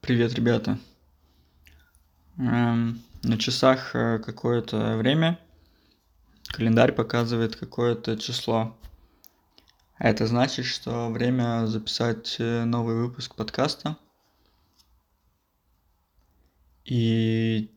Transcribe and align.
Привет, 0.00 0.34
ребята. 0.34 0.78
Эм, 2.38 3.02
на 3.22 3.36
часах 3.36 3.94
э, 3.94 4.18
какое-то 4.18 4.96
время, 4.96 5.38
календарь 6.46 6.92
показывает 6.92 7.54
какое-то 7.54 8.16
число. 8.16 8.74
А 9.96 10.08
это 10.08 10.26
значит, 10.26 10.64
что 10.64 11.10
время 11.10 11.66
записать 11.66 12.36
э, 12.38 12.64
новый 12.64 12.96
выпуск 12.96 13.34
подкаста. 13.34 13.98
И 16.86 17.70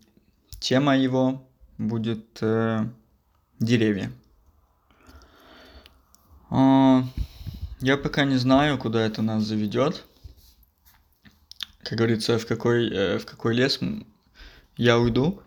тема 0.62 0.98
его 0.98 1.46
будет 1.78 2.42
э, 2.42 2.90
деревья. 3.60 4.10
А, 6.50 7.04
я 7.82 7.98
пока 7.98 8.24
не 8.24 8.38
знаю, 8.38 8.78
куда 8.78 9.02
это 9.02 9.21
нас 9.21 9.44
заведет 9.44 10.05
как 11.84 11.98
говорится, 11.98 12.40
в 12.40 12.46
какой, 12.46 12.90
э, 12.90 13.18
в 13.20 13.26
какой 13.26 13.56
лес 13.56 13.80
я 14.78 14.98
уйду. 14.98 15.41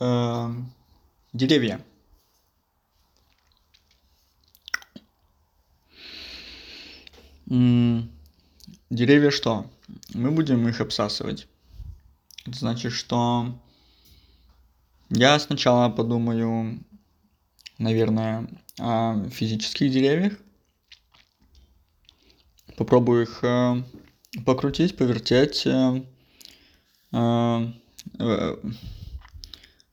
Э, 0.00 0.50
деревья. 1.32 1.80
Деревья 8.90 9.30
что? 9.30 9.70
Мы 10.12 10.32
будем 10.32 10.66
их 10.68 10.80
обсасывать. 10.80 11.46
Это 12.44 12.58
значит, 12.58 12.92
что 12.92 13.56
я 15.10 15.38
сначала 15.38 15.88
подумаю, 15.88 16.80
наверное, 17.78 18.48
о 18.80 19.28
физических 19.30 19.92
деревьях. 19.92 20.32
Попробую 22.76 23.22
их 23.22 23.38
э, 23.42 23.82
покрутить, 24.44 24.96
повертеть, 24.96 25.66
э, 25.66 26.02
э, 27.12 27.72
э, 28.18 28.56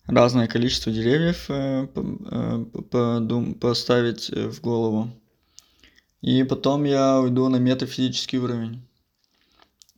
разное 0.07 0.47
количество 0.47 0.91
деревьев 0.91 1.47
поставить 3.59 4.29
в 4.29 4.61
голову. 4.61 5.11
И 6.21 6.43
потом 6.43 6.83
я 6.85 7.19
уйду 7.19 7.47
на 7.49 7.57
метафизический 7.57 8.39
уровень. 8.39 8.81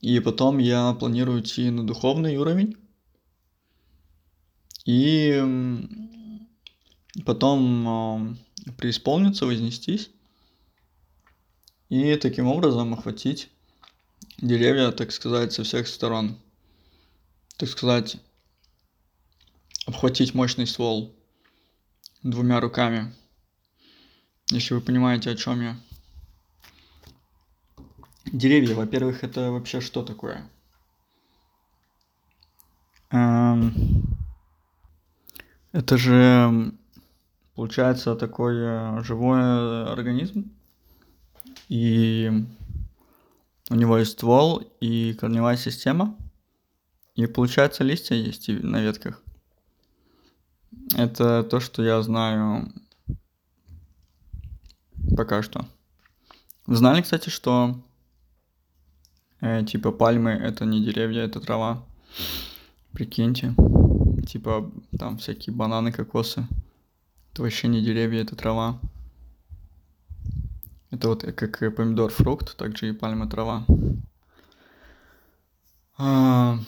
И 0.00 0.20
потом 0.20 0.58
я 0.58 0.92
планирую 0.94 1.40
идти 1.40 1.70
на 1.70 1.86
духовный 1.86 2.36
уровень. 2.36 2.76
И 4.84 5.42
потом 7.24 8.38
преисполниться, 8.76 9.46
вознестись. 9.46 10.10
И 11.88 12.16
таким 12.16 12.48
образом 12.48 12.92
охватить 12.92 13.50
деревья, 14.38 14.90
так 14.92 15.12
сказать, 15.12 15.52
со 15.52 15.64
всех 15.64 15.86
сторон. 15.86 16.38
Так 17.56 17.68
сказать, 17.68 18.18
обхватить 19.86 20.34
мощный 20.34 20.66
ствол 20.66 21.14
двумя 22.22 22.60
руками. 22.60 23.14
Если 24.50 24.74
вы 24.74 24.80
понимаете, 24.80 25.30
о 25.30 25.36
чем 25.36 25.60
я. 25.60 25.76
Деревья, 28.26 28.74
во-первых, 28.74 29.24
это 29.24 29.50
вообще 29.50 29.80
что 29.80 30.02
такое? 30.02 30.48
Эм, 33.10 33.72
это 35.72 35.96
же, 35.96 36.72
получается, 37.54 38.16
такой 38.16 38.56
э, 38.58 39.02
живой 39.04 39.90
организм. 39.90 40.50
И 41.68 42.30
у 43.70 43.74
него 43.74 43.98
есть 43.98 44.12
ствол 44.12 44.62
и 44.80 45.14
корневая 45.14 45.56
система. 45.56 46.16
И 47.14 47.26
получается 47.26 47.82
листья 47.82 48.14
есть 48.14 48.48
на 48.48 48.80
ветках. 48.80 49.22
Это 50.94 51.42
то, 51.42 51.60
что 51.60 51.82
я 51.82 52.00
знаю 52.02 52.72
пока 55.16 55.42
что. 55.42 55.66
Знали, 56.66 57.02
кстати, 57.02 57.30
что 57.30 57.80
э, 59.40 59.64
типа 59.64 59.92
пальмы 59.92 60.30
это 60.30 60.64
не 60.64 60.84
деревья, 60.84 61.22
это 61.22 61.40
трава. 61.40 61.84
Прикиньте. 62.92 63.54
Типа 64.26 64.70
там 64.98 65.18
всякие 65.18 65.54
бананы, 65.54 65.92
кокосы. 65.92 66.46
Это 67.32 67.42
вообще 67.42 67.68
не 67.68 67.82
деревья, 67.82 68.22
это 68.22 68.36
трава. 68.36 68.78
Это 70.96 71.08
вот 71.08 71.24
как 71.36 71.58
помидор 71.76 72.10
фрукт, 72.10 72.56
также 72.56 72.88
и 72.88 72.92
пальма 72.92 73.28
трава. 73.28 73.66
А, 75.98 76.58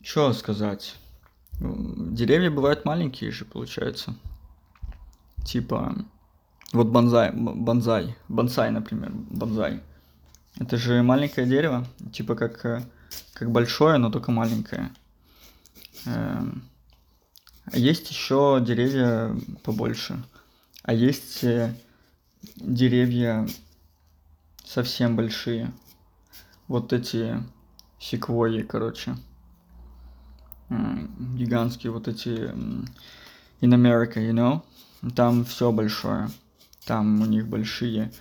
что 0.00 0.32
сказать? 0.32 0.94
Деревья 1.58 2.52
бывают 2.52 2.84
маленькие 2.84 3.32
же, 3.32 3.44
получается. 3.44 4.14
Типа, 5.44 5.96
вот 6.72 6.86
бонзай, 6.86 7.32
бонзай, 7.32 8.16
бонсай, 8.28 8.70
например, 8.70 9.10
бонзай. 9.10 9.80
Это 10.60 10.76
же 10.76 11.02
маленькое 11.02 11.48
дерево, 11.48 11.84
типа 12.12 12.36
как, 12.36 12.86
как 13.34 13.50
большое, 13.50 13.98
но 13.98 14.08
только 14.08 14.30
маленькое. 14.30 14.92
Эм, 16.04 16.62
а 17.64 17.76
есть 17.76 18.08
еще 18.08 18.62
деревья 18.64 19.36
побольше. 19.64 20.22
А 20.84 20.94
есть 20.94 21.42
э, 21.42 21.74
деревья 22.56 23.46
совсем 24.64 25.16
большие. 25.16 25.72
Вот 26.68 26.92
эти 26.92 27.42
секвойи, 27.98 28.62
короче. 28.62 29.16
Гигантские 30.68 31.92
вот 31.92 32.08
эти 32.08 32.50
in 33.60 33.72
America, 33.72 34.16
you 34.16 34.32
know? 34.32 34.62
Там 35.14 35.44
все 35.44 35.70
большое. 35.70 36.28
Там 36.84 37.22
у 37.22 37.26
них 37.26 37.48
большие 37.48 38.12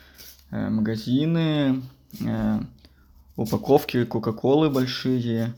э, 0.52 0.70
магазины, 0.70 1.82
э, 2.20 2.59
упаковки 3.36 4.06
Кока-Колы 4.06 4.70
большие, 4.70 5.53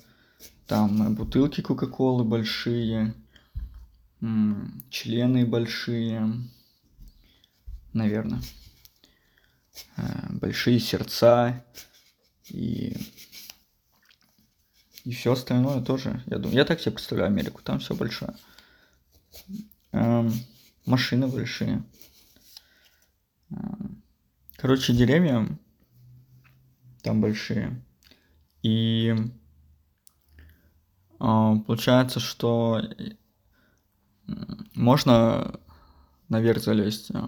там 0.66 1.14
бутылки 1.16 1.62
Кока-Колы 1.62 2.24
большие, 2.24 3.14
члены 4.90 5.46
большие, 5.46 6.34
наверное. 7.98 8.42
Э, 9.98 10.28
большие 10.30 10.80
сердца 10.80 11.66
и 12.50 12.96
и 15.08 15.14
все 15.14 15.32
остальное 15.32 15.82
тоже. 15.82 16.22
Я 16.26 16.38
думаю, 16.38 16.58
я 16.58 16.66
так 16.66 16.82
себе 16.82 16.92
представляю 16.92 17.30
Америку, 17.30 17.62
там 17.64 17.80
все 17.80 17.96
большое. 17.96 18.36
Эм, 19.94 20.34
машины 20.86 21.28
большие. 21.28 21.82
Эм, 23.50 24.04
короче, 24.58 24.92
деревья 24.92 25.48
там 27.04 27.22
большие. 27.22 27.82
И 28.64 29.16
э, 31.20 31.56
получается, 31.66 32.20
что 32.20 32.82
можно 34.76 35.58
наверх 36.28 36.62
залезть 36.62 37.12
э, 37.12 37.28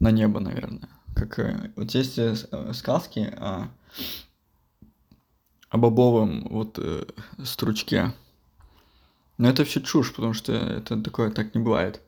на 0.00 0.10
небо, 0.10 0.40
наверное. 0.40 0.88
Как 1.14 1.38
э, 1.38 1.72
вот 1.76 1.90
есть 1.92 2.18
э, 2.18 2.34
сказки 2.72 3.32
о, 3.36 3.68
о 5.68 5.78
бобовом 5.78 6.48
вот 6.48 6.78
э, 6.78 7.04
стручке. 7.44 8.12
Но 9.38 9.48
это 9.48 9.64
все 9.64 9.80
чушь, 9.80 10.12
потому 10.14 10.32
что 10.32 10.52
это 10.52 11.00
такое 11.00 11.30
так 11.30 11.54
не 11.54 11.60
бывает. 11.60 12.00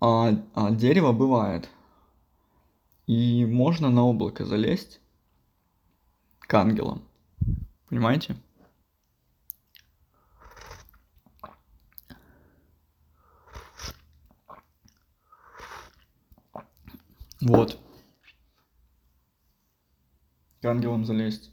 А, 0.00 0.32
а 0.54 0.70
дерево 0.70 1.12
бывает. 1.12 1.68
И 3.06 3.44
можно 3.44 3.90
на 3.90 4.04
облако 4.04 4.44
залезть 4.44 5.00
к 6.40 6.54
ангелам. 6.54 7.02
Понимаете? 7.88 8.36
Вот. 17.40 17.78
К 20.60 20.66
ангелам 20.66 21.04
залезть. 21.04 21.50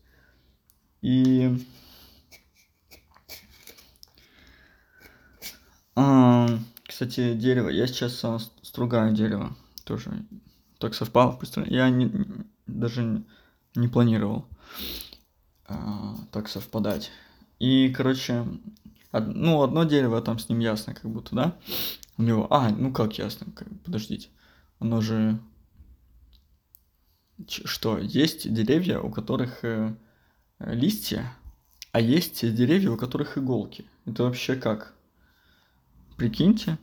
И... 1.01 1.65
А, 5.95 6.47
кстати, 6.83 7.33
дерево. 7.33 7.69
Я 7.69 7.87
сейчас 7.87 8.23
а, 8.23 8.39
стругаю 8.61 9.15
дерево. 9.15 9.55
Тоже 9.85 10.25
так 10.79 10.93
совпало. 10.93 11.39
Я 11.65 11.89
не, 11.89 12.11
даже 12.67 13.23
не 13.75 13.87
планировал 13.87 14.45
а, 15.65 16.15
так 16.31 16.49
совпадать. 16.49 17.11
И, 17.59 17.93
короче, 17.95 18.45
од, 19.11 19.27
ну, 19.27 19.61
одно 19.61 19.83
дерево 19.85 20.21
там 20.21 20.37
с 20.37 20.49
ним 20.49 20.59
ясно, 20.59 20.93
как 20.93 21.09
будто, 21.09 21.35
да? 21.35 21.57
У 22.17 22.23
него... 22.23 22.47
А, 22.51 22.69
ну 22.69 22.91
как 22.91 23.17
ясно? 23.17 23.47
Подождите. 23.83 24.29
Оно 24.79 25.01
же... 25.01 25.39
Что, 27.47 27.97
есть 27.97 28.51
деревья, 28.51 28.99
у 28.99 29.09
которых... 29.09 29.63
Э, 29.63 29.95
листья, 30.59 31.33
а 31.91 31.99
есть 31.99 32.41
деревья, 32.53 32.91
у 32.91 32.97
которых 32.97 33.37
иголки. 33.37 33.85
Это 34.05 34.23
вообще 34.23 34.55
как? 34.55 34.93
Прикиньте, 36.15 36.77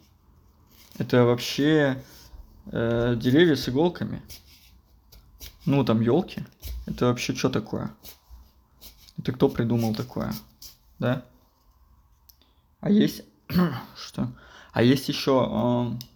это 0.96 1.24
вообще 1.24 2.02
э, 2.66 3.16
деревья 3.16 3.56
с 3.56 3.68
иголками. 3.68 4.22
Ну, 5.66 5.84
там 5.84 6.00
елки. 6.00 6.44
Это 6.86 7.06
вообще 7.06 7.34
что 7.34 7.50
такое? 7.50 7.90
Это 9.18 9.32
кто 9.32 9.48
придумал 9.48 9.94
такое? 9.94 10.32
Да? 10.98 11.24
А 12.80 12.90
есть... 12.90 13.22
что? 13.96 14.30
А 14.72 14.82
есть 14.82 15.08
еще... 15.08 15.96
Э, 15.98 16.13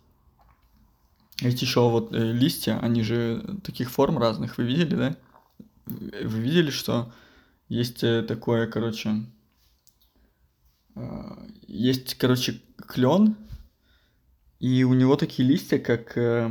есть 1.40 1.62
еще 1.62 1.88
вот 1.88 2.12
э, 2.12 2.32
листья, 2.32 2.79
они 2.81 3.02
же 3.02 3.58
таких 3.62 3.90
форм 3.90 4.19
разных. 4.19 4.58
Вы 4.58 4.64
видели, 4.64 4.94
да? 4.94 5.17
Вы 5.87 6.40
видели, 6.40 6.70
что 6.70 7.12
есть 7.69 8.02
э, 8.02 8.23
такое, 8.23 8.67
короче... 8.67 9.25
Э, 10.96 11.46
есть, 11.67 12.14
короче, 12.14 12.61
клен, 12.76 13.37
и 14.58 14.85
у 14.85 14.94
него 14.94 15.17
такие 15.17 15.49
листья, 15.49 15.79
как, 15.79 16.17
э, 16.17 16.50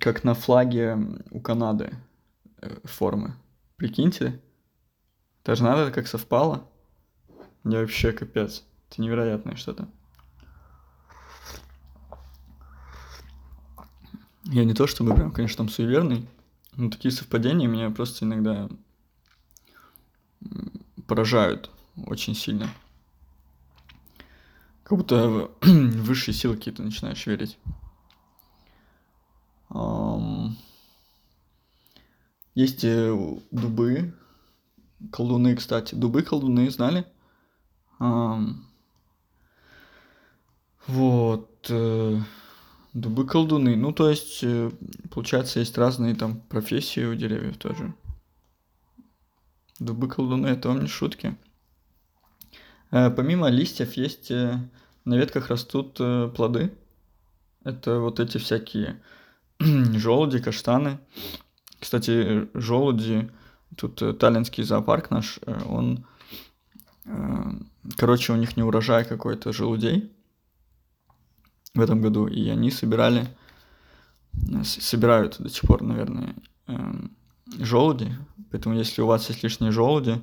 как 0.00 0.24
на 0.24 0.34
флаге 0.34 0.98
у 1.30 1.40
Канады 1.40 1.92
формы. 2.84 3.34
Прикиньте, 3.76 4.40
это 5.42 5.54
же 5.54 5.62
надо 5.62 5.92
как 5.92 6.08
совпало. 6.08 6.68
Я 7.64 7.80
вообще 7.80 8.12
капец. 8.12 8.64
Это 8.90 9.00
невероятное 9.00 9.56
что-то. 9.56 9.88
Я 14.50 14.64
не 14.64 14.72
то 14.72 14.86
чтобы 14.86 15.14
прям, 15.14 15.30
конечно, 15.30 15.58
там 15.58 15.68
суеверный, 15.68 16.26
но 16.74 16.88
такие 16.88 17.12
совпадения 17.12 17.68
меня 17.68 17.90
просто 17.90 18.24
иногда 18.24 18.68
поражают 21.06 21.70
очень 22.06 22.34
сильно. 22.34 22.70
Как 24.84 24.96
будто 24.96 25.28
в 25.28 25.50
высшие 26.02 26.34
силы 26.34 26.56
какие-то 26.56 26.82
начинаешь 26.82 27.26
верить. 27.26 27.58
Есть 32.54 32.84
э, 32.84 33.38
дубы, 33.50 34.14
колдуны, 35.12 35.56
кстати. 35.56 35.94
Дубы 35.94 36.22
колдуны, 36.22 36.70
знали? 36.70 37.04
Вот. 40.86 41.70
Дубы 42.94 43.26
колдуны. 43.26 43.76
Ну, 43.76 43.92
то 43.92 44.08
есть, 44.08 44.40
э, 44.42 44.70
получается, 45.10 45.60
есть 45.60 45.76
разные 45.76 46.14
там 46.14 46.40
профессии 46.40 47.04
у 47.04 47.14
деревьев 47.14 47.58
тоже. 47.58 47.94
Дубы 49.78 50.08
колдуны, 50.08 50.46
это 50.46 50.68
вам 50.68 50.80
не 50.80 50.88
шутки. 50.88 51.36
Э, 52.90 53.10
помимо 53.10 53.48
листьев 53.48 53.92
есть 53.94 54.30
э, 54.30 54.58
на 55.04 55.14
ветках 55.16 55.48
растут 55.48 55.94
плоды. 56.34 56.72
Это 57.62 58.00
вот 58.00 58.20
эти 58.20 58.38
всякие 58.38 59.02
желуди, 59.60 60.38
каштаны. 60.38 60.98
Кстати, 61.78 62.48
желуди, 62.54 63.30
тут 63.76 64.18
таллинский 64.18 64.64
зоопарк 64.64 65.10
наш, 65.10 65.38
он, 65.66 66.04
короче, 67.96 68.32
у 68.32 68.36
них 68.36 68.56
не 68.56 68.64
урожай 68.64 69.04
какой-то 69.04 69.52
желудей 69.52 70.12
в 71.74 71.80
этом 71.80 72.00
году, 72.00 72.26
и 72.26 72.48
они 72.48 72.70
собирали, 72.70 73.26
собирают 74.64 75.36
до 75.38 75.48
сих 75.48 75.62
пор, 75.62 75.82
наверное, 75.82 76.34
эм, 76.66 77.16
желуди, 77.58 78.12
поэтому 78.50 78.76
если 78.76 79.02
у 79.02 79.06
вас 79.06 79.28
есть 79.28 79.42
лишние 79.42 79.72
желуди, 79.72 80.20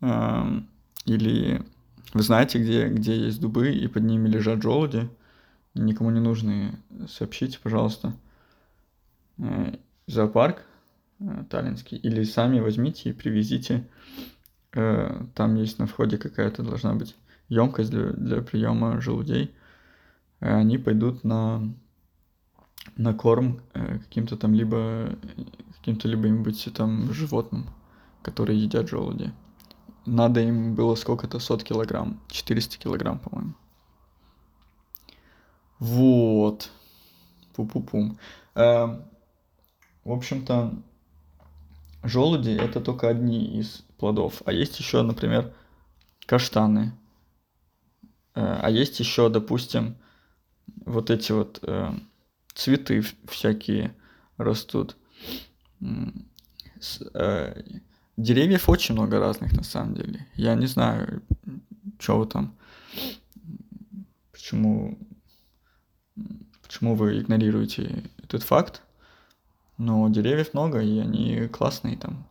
эм, 0.00 0.68
или 1.04 1.64
вы 2.14 2.22
знаете, 2.22 2.58
где, 2.58 2.88
где 2.88 3.16
есть 3.16 3.40
дубы, 3.40 3.72
и 3.72 3.86
под 3.88 4.02
ними 4.04 4.28
лежат 4.28 4.62
желуди, 4.62 5.08
никому 5.74 6.10
не 6.10 6.20
нужны, 6.20 6.78
сообщите, 7.08 7.58
пожалуйста, 7.62 8.14
э, 9.38 9.76
зоопарк 10.06 10.62
э, 11.20 11.44
таллинский, 11.48 11.96
или 11.96 12.24
сами 12.24 12.60
возьмите 12.60 13.10
и 13.10 13.14
привезите. 13.14 13.88
Э, 14.74 15.24
там 15.34 15.54
есть 15.56 15.78
на 15.78 15.86
входе 15.86 16.18
какая-то 16.18 16.62
должна 16.62 16.94
быть 16.94 17.16
емкость 17.48 17.90
для, 17.90 18.10
для 18.12 18.42
приема 18.42 19.00
желудей. 19.00 19.54
Они 20.42 20.76
пойдут 20.76 21.24
на, 21.24 21.62
на 22.96 23.14
корм 23.14 23.60
каким-то 23.72 24.36
там 24.36 24.54
либо 24.54 25.16
каким-то 25.78 26.08
либо-нибудь 26.08 26.68
там 26.74 27.12
животным, 27.12 27.70
которые 28.22 28.62
едят 28.62 28.88
желуди 28.88 29.32
надо 30.06 30.40
им 30.40 30.74
было 30.74 30.94
сколько-то 30.94 31.38
сот 31.38 31.62
килограмм, 31.62 32.20
400 32.28 32.78
килограмм, 32.78 33.18
по-моему. 33.18 33.54
Вот. 35.78 36.70
Пу-пу-пум. 37.54 38.18
Э, 38.54 38.86
в 40.04 40.12
общем-то, 40.12 40.74
желуди 42.02 42.50
это 42.50 42.80
только 42.80 43.08
одни 43.08 43.58
из 43.58 43.84
плодов. 43.98 44.42
А 44.44 44.52
есть 44.52 44.78
еще, 44.78 45.02
например, 45.02 45.52
каштаны. 46.26 46.92
Э, 48.34 48.60
а 48.62 48.70
есть 48.70 49.00
еще, 49.00 49.28
допустим, 49.28 49.96
вот 50.84 51.10
эти 51.10 51.32
вот 51.32 51.60
э, 51.62 51.90
цветы 52.54 53.04
всякие 53.28 53.94
растут. 54.36 54.96
С, 56.80 57.00
э, 57.14 57.62
Деревьев 58.16 58.68
очень 58.68 58.94
много 58.94 59.18
разных 59.18 59.52
на 59.52 59.62
самом 59.62 59.94
деле. 59.94 60.26
Я 60.34 60.54
не 60.54 60.66
знаю, 60.66 61.22
вы 61.98 62.26
там, 62.26 62.54
почему, 64.32 64.98
почему 66.62 66.94
вы 66.94 67.20
игнорируете 67.20 68.04
этот 68.22 68.42
факт. 68.42 68.82
Но 69.78 70.08
деревьев 70.10 70.52
много, 70.52 70.80
и 70.80 70.98
они 70.98 71.48
классные 71.48 71.96
там. 71.96 72.28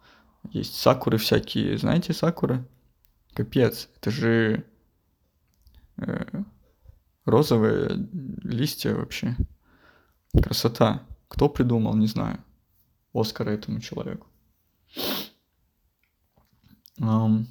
Есть 0.52 0.76
сакуры 0.76 1.18
всякие. 1.18 1.78
Знаете 1.78 2.14
сакуры? 2.14 2.66
Капец, 3.34 3.90
это 3.98 4.12
же 4.12 4.66
э, 5.98 6.44
розовые 7.26 7.90
листья 8.44 8.94
вообще. 8.94 9.36
Красота. 10.42 11.06
Кто 11.28 11.50
придумал, 11.50 11.96
не 11.96 12.08
знаю. 12.08 12.44
Оскара 13.14 13.50
этому 13.52 13.80
человеку. 13.80 14.28
Um, 17.00 17.46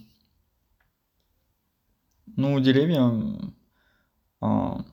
ну, 2.37 2.61
деревья, 2.61 3.11
а, 4.41 4.85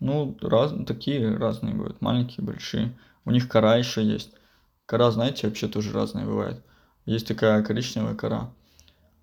ну, 0.00 0.36
раз, 0.40 0.72
такие 0.86 1.36
разные 1.36 1.74
бывают, 1.74 2.00
маленькие, 2.00 2.44
большие. 2.44 2.98
У 3.24 3.30
них 3.30 3.48
кора 3.48 3.76
еще 3.76 4.04
есть. 4.04 4.32
Кора, 4.86 5.10
знаете, 5.10 5.46
вообще 5.46 5.68
тоже 5.68 5.92
разная 5.92 6.26
бывает. 6.26 6.64
Есть 7.06 7.28
такая 7.28 7.62
коричневая 7.62 8.14
кора. 8.14 8.52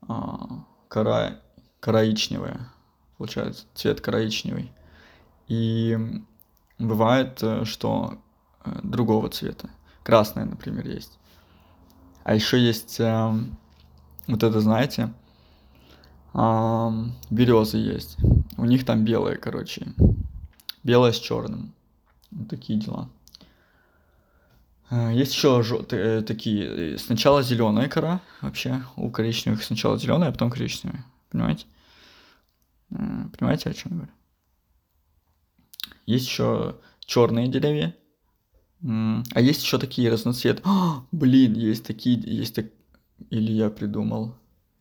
А, 0.07 0.65
кора 0.87 1.41
коричневая, 1.79 2.71
получается, 3.21 3.65
цвет 3.75 4.01
коричневый. 4.01 4.71
И 5.47 5.95
бывает, 6.79 7.37
э, 7.43 7.65
что 7.65 8.17
э, 8.65 8.79
другого 8.81 9.29
цвета. 9.29 9.69
Красная, 10.01 10.45
например, 10.45 10.87
есть. 10.87 11.19
А 12.23 12.33
еще 12.33 12.59
есть 12.59 12.99
э, 12.99 13.31
вот 14.25 14.41
это, 14.41 14.59
знаете, 14.59 15.13
э, 16.33 16.89
березы 17.29 17.77
есть. 17.77 18.17
У 18.57 18.65
них 18.65 18.85
там 18.85 19.05
белые, 19.05 19.37
короче. 19.37 19.93
Белое 20.83 21.11
с 21.11 21.19
черным. 21.19 21.73
Вот 22.31 22.49
такие 22.49 22.79
дела. 22.79 23.07
Есть 24.89 25.33
еще 25.33 25.61
желтые, 25.61 26.21
такие. 26.21 26.97
Сначала 26.97 27.43
зеленая 27.43 27.87
кора. 27.87 28.19
Вообще 28.41 28.83
у 28.95 29.11
коричневых 29.11 29.63
сначала 29.63 29.99
зеленая, 29.99 30.29
а 30.29 30.31
потом 30.31 30.49
коричневая. 30.49 31.05
Понимаете? 31.29 31.65
Понимаете, 32.91 33.69
о 33.69 33.73
чем 33.73 33.91
я 33.91 33.97
говорю? 33.97 34.13
Есть 36.05 36.25
еще 36.25 36.77
черные 37.05 37.47
деревья. 37.47 37.95
А 38.83 39.41
есть 39.41 39.61
еще 39.61 39.77
такие 39.77 40.11
разноцвет. 40.11 40.61
А, 40.63 41.05
блин, 41.11 41.53
есть 41.53 41.85
такие, 41.85 42.19
есть 42.19 42.55
так... 42.55 42.65
Или 43.29 43.51
я 43.51 43.69
придумал. 43.69 44.35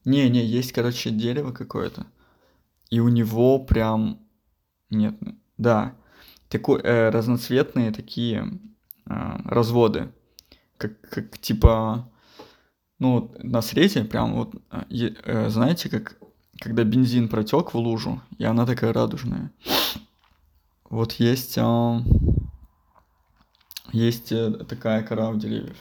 Не-не, 0.04 0.44
есть, 0.44 0.72
короче, 0.72 1.10
дерево 1.10 1.52
какое-то. 1.52 2.06
И 2.88 3.00
у 3.00 3.08
него 3.08 3.58
прям... 3.58 4.18
Нет, 4.88 5.14
да. 5.58 5.94
Такой, 6.48 6.80
э, 6.82 7.10
разноцветные 7.10 7.92
такие 7.92 8.58
э, 9.06 9.36
разводы. 9.44 10.10
Как, 10.78 11.00
как 11.02 11.38
типа... 11.38 12.10
Ну, 12.98 13.30
на 13.38 13.60
срезе 13.60 14.04
прям 14.04 14.34
вот... 14.34 14.54
Э, 14.70 14.84
э, 14.88 15.50
знаете, 15.50 15.90
как 15.90 16.16
когда 16.60 16.84
бензин 16.84 17.28
протек 17.28 17.72
в 17.72 17.78
лужу, 17.78 18.20
и 18.38 18.44
она 18.44 18.66
такая 18.66 18.92
радужная. 18.92 19.50
Вот 20.88 21.12
есть... 21.14 21.56
Э, 21.56 22.00
есть 23.92 24.30
э, 24.30 24.52
такая 24.68 25.02
кора 25.02 25.30
у 25.30 25.36
деревьев. 25.36 25.78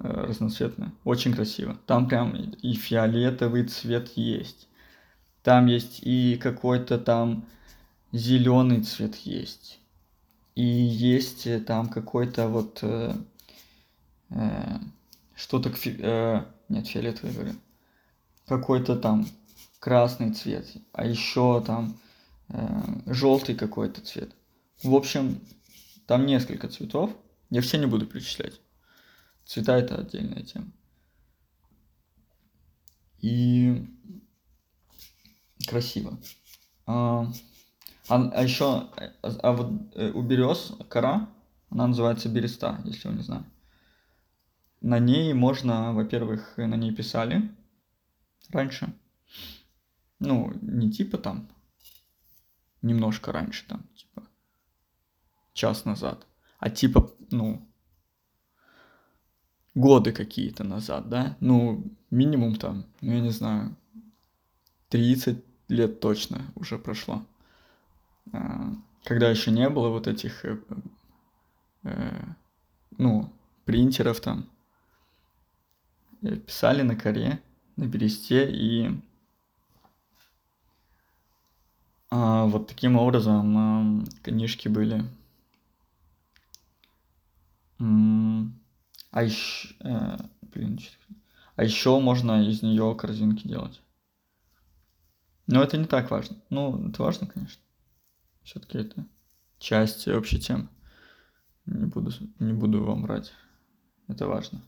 Э, 0.00 0.24
разноцветное. 0.26 0.92
Очень 1.04 1.32
красиво. 1.32 1.78
Там 1.86 2.08
прям 2.08 2.32
и 2.34 2.74
фиолетовый 2.74 3.64
цвет 3.64 4.10
есть. 4.16 4.68
Там 5.42 5.66
есть 5.66 6.00
и 6.02 6.36
какой-то 6.36 6.98
там 6.98 7.46
зеленый 8.10 8.82
цвет 8.82 9.14
есть. 9.16 9.78
И 10.56 10.64
есть 10.64 11.46
э, 11.46 11.60
там 11.60 11.88
какой-то 11.88 12.48
вот 12.48 12.80
э, 12.82 13.14
э, 14.30 14.78
что-то 15.36 15.72
э, 15.84 16.44
нет 16.68 16.86
фиолетовый 16.88 17.32
говорю 17.32 17.52
какой-то 18.46 18.96
там 18.96 19.26
красный 19.82 20.32
цвет 20.32 20.64
а 20.92 21.04
еще 21.04 21.60
там 21.66 21.98
э, 22.50 22.82
желтый 23.06 23.56
какой-то 23.56 24.00
цвет. 24.00 24.32
В 24.80 24.94
общем 24.94 25.40
там 26.06 26.24
несколько 26.24 26.68
цветов. 26.68 27.10
Я 27.50 27.62
все 27.62 27.78
не 27.78 27.86
буду 27.86 28.06
перечислять. 28.06 28.60
Цвета 29.44 29.76
это 29.76 29.96
отдельная 29.96 30.44
тема. 30.44 30.70
И 33.18 33.84
красиво. 35.66 36.16
А, 36.86 37.32
а, 38.08 38.30
а 38.30 38.42
еще, 38.44 38.88
а, 38.96 39.12
а 39.42 39.52
вот 39.52 39.96
э, 39.96 40.12
у 40.12 40.22
берез 40.22 40.74
кора, 40.88 41.28
она 41.70 41.88
называется 41.88 42.28
береста, 42.28 42.80
если 42.84 43.08
вы 43.08 43.14
не 43.14 43.22
знали. 43.22 43.44
На 44.80 45.00
ней 45.00 45.32
можно, 45.32 45.92
во-первых, 45.92 46.54
на 46.56 46.76
ней 46.76 46.94
писали 46.94 47.50
раньше. 48.50 48.94
Ну, 50.24 50.52
не 50.62 50.88
типа 50.90 51.18
там, 51.18 51.48
немножко 52.80 53.32
раньше, 53.32 53.66
там, 53.66 53.82
типа, 53.96 54.22
час 55.52 55.84
назад, 55.84 56.28
а 56.58 56.70
типа, 56.70 57.10
ну, 57.32 57.68
годы 59.74 60.12
какие-то 60.12 60.62
назад, 60.62 61.08
да? 61.08 61.36
Ну, 61.40 61.84
минимум 62.10 62.54
там, 62.54 62.86
ну, 63.00 63.12
я 63.12 63.20
не 63.20 63.30
знаю, 63.30 63.76
30 64.90 65.44
лет 65.68 65.98
точно 65.98 66.52
уже 66.54 66.78
прошло. 66.78 67.26
А, 68.32 68.74
когда 69.02 69.28
еще 69.28 69.50
не 69.50 69.68
было 69.68 69.88
вот 69.88 70.06
этих, 70.06 70.44
э, 70.44 70.56
э, 71.82 72.24
ну, 72.96 73.32
принтеров 73.64 74.20
там, 74.20 74.48
э, 76.22 76.36
писали 76.36 76.82
на 76.82 76.94
коре, 76.94 77.42
на 77.74 77.86
бересте, 77.86 78.48
и 78.48 79.02
а, 82.14 82.44
вот 82.44 82.68
таким 82.68 82.96
образом 82.96 84.06
книжки 84.22 84.68
были. 84.68 85.02
А 87.78 89.22
еще, 89.22 89.74
блин, 90.42 90.78
а 91.56 91.64
еще 91.64 91.98
можно 92.00 92.46
из 92.46 92.60
нее 92.62 92.94
корзинки 92.98 93.48
делать. 93.48 93.80
Но 95.46 95.62
это 95.62 95.78
не 95.78 95.86
так 95.86 96.10
важно. 96.10 96.36
Ну, 96.50 96.86
это 96.90 97.02
важно, 97.02 97.26
конечно. 97.26 97.62
Все-таки 98.42 98.76
это 98.76 99.06
часть 99.58 100.06
общей 100.06 100.38
темы. 100.38 100.68
Не 101.64 101.86
буду, 101.86 102.12
не 102.38 102.52
буду 102.52 102.84
вам 102.84 103.04
врать. 103.04 103.32
Это 104.06 104.26
важно. 104.26 104.60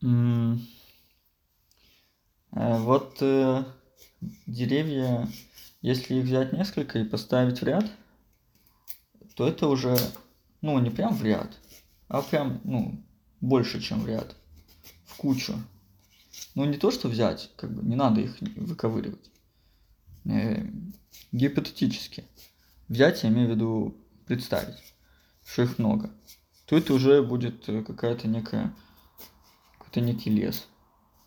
-м 0.00 0.58
вот 2.50 3.18
э, 3.20 3.64
деревья, 4.46 5.28
если 5.80 6.14
их 6.16 6.24
взять 6.24 6.52
несколько 6.52 6.98
и 6.98 7.04
поставить 7.04 7.60
в 7.60 7.64
ряд, 7.64 7.90
то 9.34 9.46
это 9.46 9.68
уже, 9.68 9.96
ну, 10.60 10.78
не 10.78 10.90
прям 10.90 11.14
в 11.14 11.22
ряд, 11.22 11.56
а 12.08 12.22
прям, 12.22 12.60
ну, 12.64 13.00
больше, 13.40 13.80
чем 13.80 14.00
в 14.00 14.08
ряд, 14.08 14.34
в 15.04 15.16
кучу. 15.16 15.54
Ну, 16.54 16.64
не 16.64 16.76
то, 16.76 16.90
что 16.90 17.08
взять, 17.08 17.50
как 17.56 17.72
бы, 17.72 17.82
не 17.82 17.94
надо 17.94 18.20
их 18.20 18.36
выковыривать. 18.56 19.30
Э, 20.24 20.66
гипотетически 21.32 22.24
взять, 22.88 23.22
я 23.22 23.30
имею 23.30 23.48
в 23.48 23.50
виду 23.52 23.96
представить, 24.26 24.76
что 25.44 25.62
их 25.62 25.78
много, 25.78 26.10
то 26.66 26.76
это 26.76 26.92
уже 26.92 27.22
будет 27.22 27.68
э, 27.68 27.82
какая-то 27.82 28.28
некая, 28.28 28.74
какой-то 29.78 30.00
некий 30.00 30.30
лес, 30.30 30.66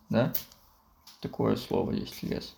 да? 0.10 0.34
Такое 1.22 1.56
слово 1.56 1.94
есть 1.94 2.22
лес. 2.24 2.56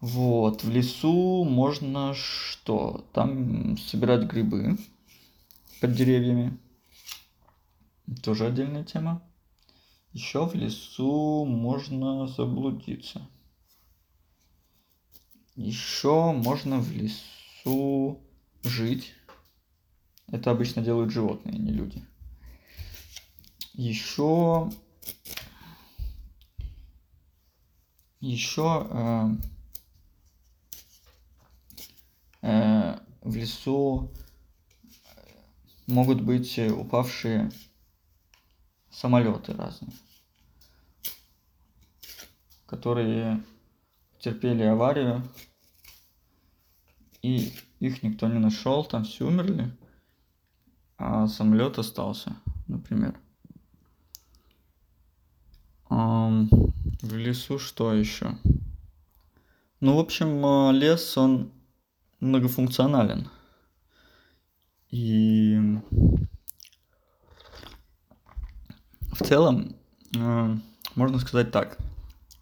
Вот, 0.00 0.64
в 0.64 0.70
лесу 0.70 1.44
можно 1.44 2.14
что? 2.14 3.04
Там 3.12 3.76
собирать 3.76 4.24
грибы 4.24 4.78
под 5.80 5.92
деревьями. 5.92 6.58
Тоже 8.22 8.46
отдельная 8.46 8.84
тема. 8.84 9.22
Еще 10.12 10.46
в 10.46 10.54
лесу 10.54 11.44
можно 11.44 12.26
заблудиться. 12.26 13.28
Еще 15.54 16.32
можно 16.32 16.80
в 16.80 16.90
лесу 16.90 18.20
жить. 18.64 19.14
Это 20.28 20.50
обычно 20.50 20.82
делают 20.82 21.12
животные, 21.12 21.58
не 21.58 21.70
люди. 21.70 22.04
Еще 23.74 24.70
еще 28.20 28.86
э, 28.90 29.28
э, 32.42 32.98
в 33.22 33.34
лесу 33.34 34.12
могут 35.86 36.20
быть 36.20 36.58
упавшие 36.58 37.50
самолеты 38.90 39.54
разные, 39.54 39.92
которые 42.66 43.42
терпели 44.18 44.62
аварию, 44.62 45.26
и 47.22 47.52
их 47.80 48.02
никто 48.02 48.28
не 48.28 48.38
нашел, 48.38 48.84
там 48.84 49.04
все 49.04 49.26
умерли, 49.26 49.74
а 50.98 51.26
самолет 51.26 51.78
остался, 51.78 52.36
например. 52.68 53.18
В 55.90 57.16
лесу 57.16 57.58
что 57.58 57.92
еще? 57.92 58.36
Ну, 59.80 59.96
в 59.96 59.98
общем, 59.98 60.44
э, 60.44 60.72
лес, 60.72 61.18
он 61.18 61.50
многофункционален. 62.20 63.28
И 64.90 65.58
в 69.12 69.24
целом, 69.24 69.74
э, 70.16 70.56
можно 70.94 71.18
сказать 71.18 71.50
так. 71.50 71.76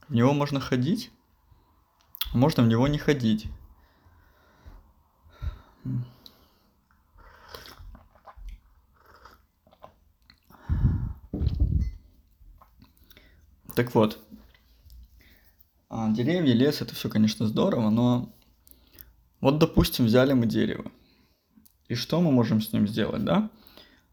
В 0.08 0.14
него 0.14 0.34
можно 0.34 0.60
ходить, 0.60 1.10
а 2.34 2.36
можно 2.36 2.62
в 2.62 2.66
него 2.66 2.86
не 2.86 2.98
ходить. 2.98 3.46
Так 13.78 13.94
вот, 13.94 14.18
а, 15.88 16.10
деревья, 16.10 16.52
лес, 16.52 16.82
это 16.82 16.96
все, 16.96 17.08
конечно, 17.08 17.46
здорово, 17.46 17.90
но 17.90 18.28
вот, 19.40 19.60
допустим, 19.60 20.06
взяли 20.06 20.32
мы 20.32 20.46
дерево. 20.46 20.90
И 21.86 21.94
что 21.94 22.20
мы 22.20 22.32
можем 22.32 22.60
с 22.60 22.72
ним 22.72 22.88
сделать, 22.88 23.24
да? 23.24 23.50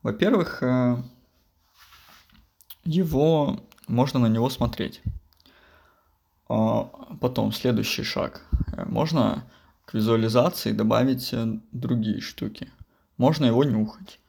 Во-первых, 0.04 0.62
э, 0.62 1.02
его 2.84 3.60
можно 3.88 4.20
на 4.20 4.28
него 4.28 4.52
смотреть. 4.52 5.02
А 6.48 6.84
потом 7.20 7.52
следующий 7.52 8.04
шаг. 8.04 8.46
Можно 8.86 9.50
к 9.86 9.96
визуализации 9.96 10.74
добавить 10.74 11.34
э, 11.34 11.58
другие 11.72 12.22
штуки. 12.22 12.70
Можно 13.18 13.46
его 13.46 13.64
нюхать. 13.64 14.20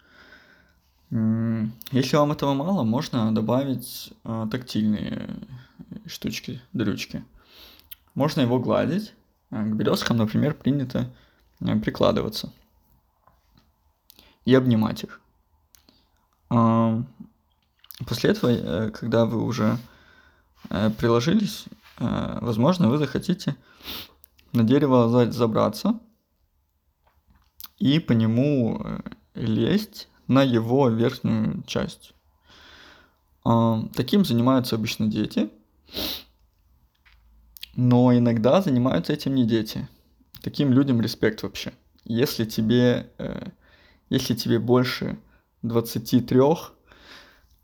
Если 1.11 2.17
вам 2.17 2.33
этого 2.33 2.55
мало, 2.55 2.83
можно 2.83 3.33
добавить 3.35 4.13
э, 4.25 4.47
тактильные 4.51 5.39
штучки, 6.07 6.61
дрючки. 6.73 7.25
Можно 8.15 8.41
его 8.41 8.59
гладить. 8.59 9.15
К 9.51 9.73
березкам, 9.75 10.17
например, 10.17 10.55
принято 10.55 11.09
э, 11.61 11.77
прикладываться 11.77 12.53
и 14.45 14.55
обнимать 14.55 15.05
их. 15.05 15.21
После 18.05 18.31
этого, 18.31 18.51
э, 18.51 18.91
когда 18.91 19.25
вы 19.25 19.43
уже 19.43 19.79
э, 20.69 20.91
приложились, 20.91 21.65
э, 21.99 22.39
возможно, 22.43 22.89
вы 22.89 22.99
захотите 22.99 23.57
на 24.53 24.63
дерево 24.63 25.31
забраться 25.33 25.99
и 27.79 27.99
по 27.99 28.13
нему 28.13 28.83
лезть 29.35 30.09
на 30.29 30.43
его 30.43 30.89
верхнюю 30.89 31.63
часть. 31.67 32.13
Таким 33.95 34.25
занимаются 34.25 34.75
обычно 34.75 35.07
дети, 35.07 35.51
но 37.77 38.17
иногда 38.17 38.61
занимаются 38.61 39.13
этим 39.13 39.35
не 39.35 39.45
дети. 39.45 39.89
Таким 40.43 40.73
людям 40.73 41.01
респект 41.01 41.43
вообще. 41.43 41.73
если 42.07 42.45
тебе, 42.45 43.11
э, 43.19 43.49
если 44.09 44.35
тебе 44.35 44.59
больше 44.59 45.19
23, 45.63 46.41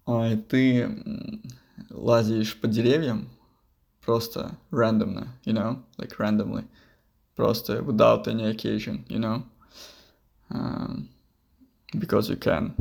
а, 0.05 0.29
и 0.29 0.37
ты 0.37 1.41
лазишь 1.91 2.61
по 2.61 2.67
деревьям 2.67 3.29
просто 4.05 4.59
рандомно, 4.71 5.29
you 5.45 5.53
know, 5.53 5.83
like 5.97 6.17
randomly, 6.19 6.65
просто 7.37 7.79
without 7.79 8.27
any 8.27 8.51
occasion, 8.51 9.07
you 9.09 9.19
know, 9.19 9.45
um, 10.51 11.09
because 11.93 12.29
you 12.29 12.39
can. 12.39 12.75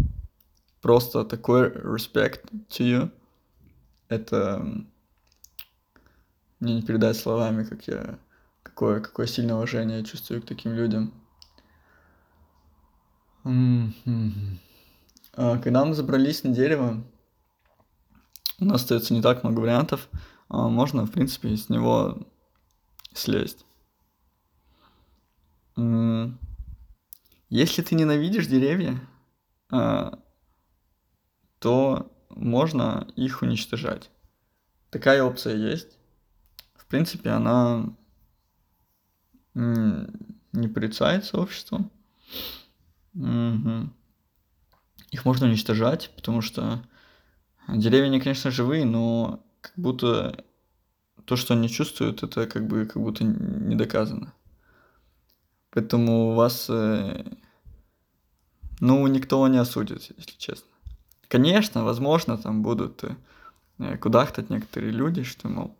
Просто 0.81 1.23
такой 1.23 1.69
respect 1.69 2.41
to 2.69 2.83
you. 2.83 3.11
Это 4.07 4.65
мне 6.59 6.75
не 6.75 6.81
передать 6.81 7.17
словами, 7.17 7.63
как 7.63 7.87
я, 7.87 8.19
какое, 8.63 8.99
какое 8.99 9.27
сильное 9.27 9.55
уважение 9.55 9.99
я 9.99 10.03
чувствую 10.03 10.41
к 10.41 10.45
таким 10.45 10.73
людям. 10.73 11.13
А, 15.33 15.57
когда 15.59 15.85
мы 15.85 15.93
забрались 15.93 16.43
на 16.43 16.53
дерево, 16.53 17.03
у 18.59 18.65
нас 18.65 18.81
остается 18.83 19.13
не 19.13 19.21
так 19.21 19.43
много 19.43 19.59
вариантов. 19.61 20.09
А, 20.49 20.67
можно, 20.67 21.05
в 21.05 21.11
принципе, 21.11 21.55
с 21.55 21.69
него 21.69 22.27
слезть. 23.13 23.65
Если 27.51 27.81
ты 27.81 27.95
ненавидишь 27.95 28.47
деревья, 28.47 28.97
а, 29.69 30.19
то 31.59 32.09
можно 32.29 33.05
их 33.17 33.41
уничтожать. 33.41 34.09
Такая 34.89 35.21
опция 35.21 35.57
есть. 35.57 35.97
В 36.75 36.85
принципе, 36.85 37.31
она 37.31 37.93
не 39.53 40.67
порицается 40.69 41.37
обществом. 41.37 41.91
Угу. 43.15 43.89
Их 45.11 45.25
можно 45.25 45.47
уничтожать, 45.47 46.09
потому 46.15 46.39
что 46.39 46.81
деревья, 47.67 48.05
они, 48.05 48.21
конечно, 48.21 48.49
живые, 48.49 48.85
но 48.85 49.45
как 49.59 49.73
будто 49.75 50.45
то, 51.25 51.35
что 51.35 51.53
они 51.53 51.67
чувствуют, 51.67 52.23
это 52.23 52.47
как 52.47 52.65
бы 52.65 52.85
как 52.85 53.01
будто 53.03 53.25
не 53.25 53.75
доказано. 53.75 54.33
Поэтому 55.71 56.33
вас, 56.33 56.69
э, 56.69 57.23
ну, 58.81 59.05
никто 59.05 59.47
не 59.47 59.59
осудит, 59.59 60.11
если 60.17 60.37
честно. 60.37 60.67
Конечно, 61.27 61.83
возможно, 61.85 62.37
там 62.37 62.63
будут 62.63 63.03
э, 63.77 63.97
кудахтать 63.97 64.49
некоторые 64.49 64.91
люди, 64.91 65.23
что, 65.23 65.47
мол, 65.47 65.75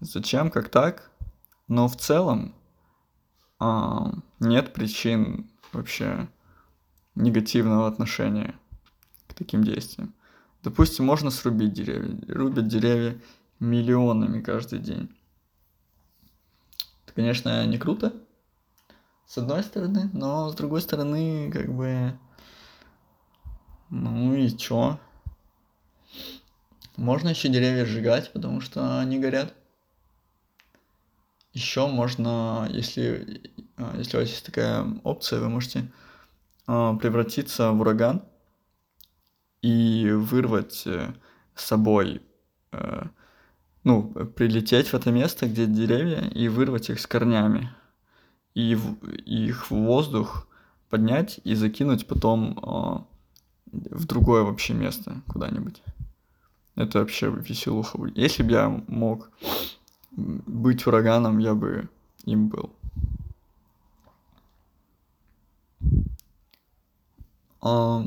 зачем, 0.00 0.50
как 0.50 0.70
так, 0.70 1.10
но 1.68 1.86
в 1.86 1.96
целом 1.96 2.54
а, 3.58 4.14
нет 4.40 4.72
причин 4.72 5.50
вообще 5.72 6.26
негативного 7.14 7.86
отношения 7.86 8.58
к 9.28 9.34
таким 9.34 9.62
действиям. 9.62 10.14
Допустим, 10.62 11.04
можно 11.04 11.30
срубить 11.30 11.74
деревья. 11.74 12.18
Рубят 12.28 12.66
деревья 12.66 13.20
миллионами 13.60 14.40
каждый 14.40 14.78
день. 14.78 15.14
Это, 17.04 17.14
конечно, 17.14 17.66
не 17.66 17.76
круто, 17.76 18.14
с 19.26 19.38
одной 19.38 19.62
стороны, 19.62 20.10
но 20.12 20.48
с 20.50 20.54
другой 20.54 20.80
стороны, 20.82 21.50
как 21.52 21.74
бы, 21.74 22.18
ну 23.90 24.34
и 24.34 24.48
чё? 24.56 24.98
Можно 26.96 27.30
еще 27.30 27.48
деревья 27.48 27.84
сжигать, 27.84 28.32
потому 28.32 28.60
что 28.60 29.00
они 29.00 29.18
горят. 29.18 29.54
Еще 31.52 31.86
можно, 31.86 32.68
если, 32.70 33.52
а, 33.76 33.96
если 33.96 34.16
у 34.16 34.20
вас 34.20 34.28
есть 34.28 34.46
такая 34.46 34.86
опция, 35.02 35.40
вы 35.40 35.48
можете 35.48 35.90
а, 36.66 36.94
превратиться 36.96 37.70
в 37.72 37.80
ураган 37.80 38.22
и 39.62 40.10
вырвать 40.10 40.82
э, 40.86 41.14
с 41.54 41.64
собой, 41.64 42.20
э, 42.72 43.02
ну, 43.82 44.02
прилететь 44.36 44.88
в 44.88 44.94
это 44.94 45.10
место, 45.10 45.46
где 45.46 45.66
деревья, 45.66 46.20
и 46.28 46.48
вырвать 46.48 46.90
их 46.90 47.00
с 47.00 47.06
корнями. 47.06 47.70
И, 48.54 48.74
в, 48.74 49.04
их 49.26 49.70
в 49.70 49.74
воздух 49.74 50.46
поднять 50.88 51.40
и 51.44 51.54
закинуть 51.54 52.06
потом 52.06 52.58
а, 52.62 53.04
в 53.72 54.06
другое 54.06 54.42
вообще 54.42 54.74
место 54.74 55.22
куда-нибудь. 55.26 55.82
Это 56.76 57.00
вообще 57.00 57.30
веселуха. 57.30 57.98
Если 58.14 58.42
бы 58.42 58.52
я 58.52 58.68
мог 58.88 59.30
быть 60.12 60.86
ураганом, 60.86 61.38
я 61.38 61.54
бы 61.54 61.88
им 62.24 62.48
был. 62.48 62.70
А, 67.60 68.04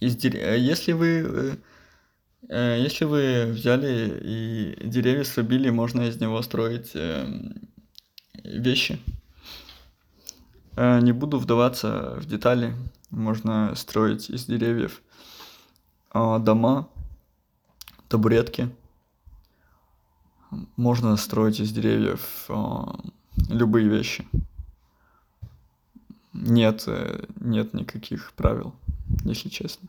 из 0.00 0.16
дерев... 0.16 0.58
Если 0.58 0.92
вы 0.92 1.58
э, 2.48 2.78
если 2.80 3.04
вы 3.04 3.46
взяли 3.52 4.20
и 4.22 4.88
деревья 4.88 5.24
срубили, 5.24 5.70
можно 5.70 6.02
из 6.02 6.20
него 6.20 6.42
строить 6.42 6.90
эм, 6.94 7.68
вещи. 8.42 8.98
Э, 10.80 10.98
не 10.98 11.12
буду 11.12 11.38
вдаваться 11.38 12.14
в 12.16 12.24
детали. 12.24 12.74
Можно 13.10 13.74
строить 13.74 14.30
из 14.30 14.46
деревьев 14.46 15.02
а, 16.10 16.38
дома, 16.38 16.88
табуретки. 18.08 18.74
Можно 20.76 21.14
строить 21.18 21.60
из 21.60 21.70
деревьев 21.70 22.46
а, 22.48 22.98
любые 23.50 23.90
вещи. 23.90 24.26
Нет, 26.32 26.84
э, 26.86 27.26
нет 27.36 27.74
никаких 27.74 28.32
правил, 28.32 28.74
если 29.24 29.50
честно. 29.50 29.86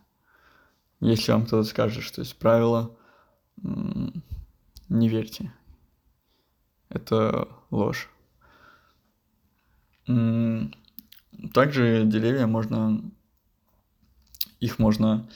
Если 0.99 1.32
вам 1.32 1.45
кто-то 1.45 1.69
скажет, 1.69 2.04
что 2.04 2.19
есть 2.19 2.36
правила, 2.36 2.91
не 4.89 5.08
верьте. 5.08 5.54
Это 6.89 7.47
ложь. 7.69 8.10
Также 11.54 12.04
деревья 12.06 12.45
можно, 12.45 13.01
их 14.60 14.80
можно 14.80 15.27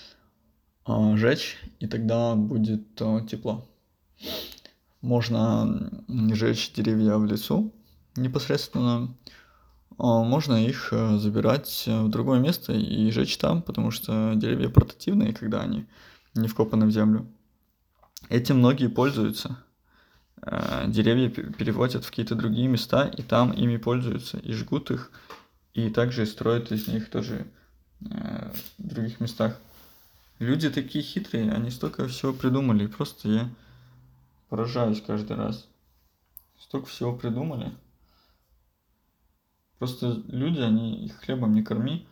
э, 0.88 1.18
жечь, 1.18 1.58
и 1.80 1.88
тогда 1.88 2.36
будет 2.36 3.02
э, 3.02 3.20
тепло. 3.30 3.68
Можно 5.02 6.04
жечь 6.08 6.72
деревья 6.74 7.16
в 7.18 7.26
лесу 7.26 7.74
непосредственно. 8.16 9.16
Э, 9.92 9.96
можно 9.98 10.64
их 10.64 10.90
э, 10.92 11.18
забирать 11.18 11.86
в 11.88 12.10
другое 12.10 12.40
место 12.40 12.74
и 12.74 13.10
жечь 13.12 13.38
там, 13.38 13.62
потому 13.62 13.92
что 13.92 14.34
деревья 14.36 14.70
портативные, 14.70 15.34
когда 15.34 15.62
они 15.62 15.86
не 16.36 16.48
вкопаны 16.48 16.86
в 16.86 16.92
землю. 16.92 17.28
Этим 18.30 18.58
многие 18.60 18.88
пользуются. 18.88 19.58
Э, 20.42 20.86
деревья 20.88 21.30
переводят 21.30 22.06
в 22.06 22.10
какие-то 22.10 22.36
другие 22.36 22.68
места, 22.68 23.06
и 23.06 23.22
там 23.22 23.52
ими 23.52 23.78
пользуются, 23.78 24.38
и 24.38 24.52
жгут 24.54 24.92
их, 24.92 25.12
и 25.76 25.90
также 25.90 26.26
строят 26.26 26.72
из 26.72 26.88
них 26.88 27.10
тоже 27.10 27.46
э, 28.10 28.52
в 28.78 28.88
других 28.88 29.20
местах. 29.20 29.60
Люди 30.40 30.70
такие 30.70 31.04
хитрые, 31.04 31.52
они 31.52 31.70
столько 31.70 32.08
всего 32.08 32.34
придумали, 32.34 32.88
просто 32.88 33.30
я 33.30 33.50
поражаюсь 34.50 35.02
каждый 35.02 35.36
раз. 35.36 35.68
Столько 36.58 36.88
всего 36.88 37.14
придумали. 37.16 37.74
Просто 39.78 40.24
люди, 40.28 40.62
они 40.62 41.06
их 41.06 41.18
хлебом 41.18 41.54
не 41.54 41.62
корми, 41.62 42.08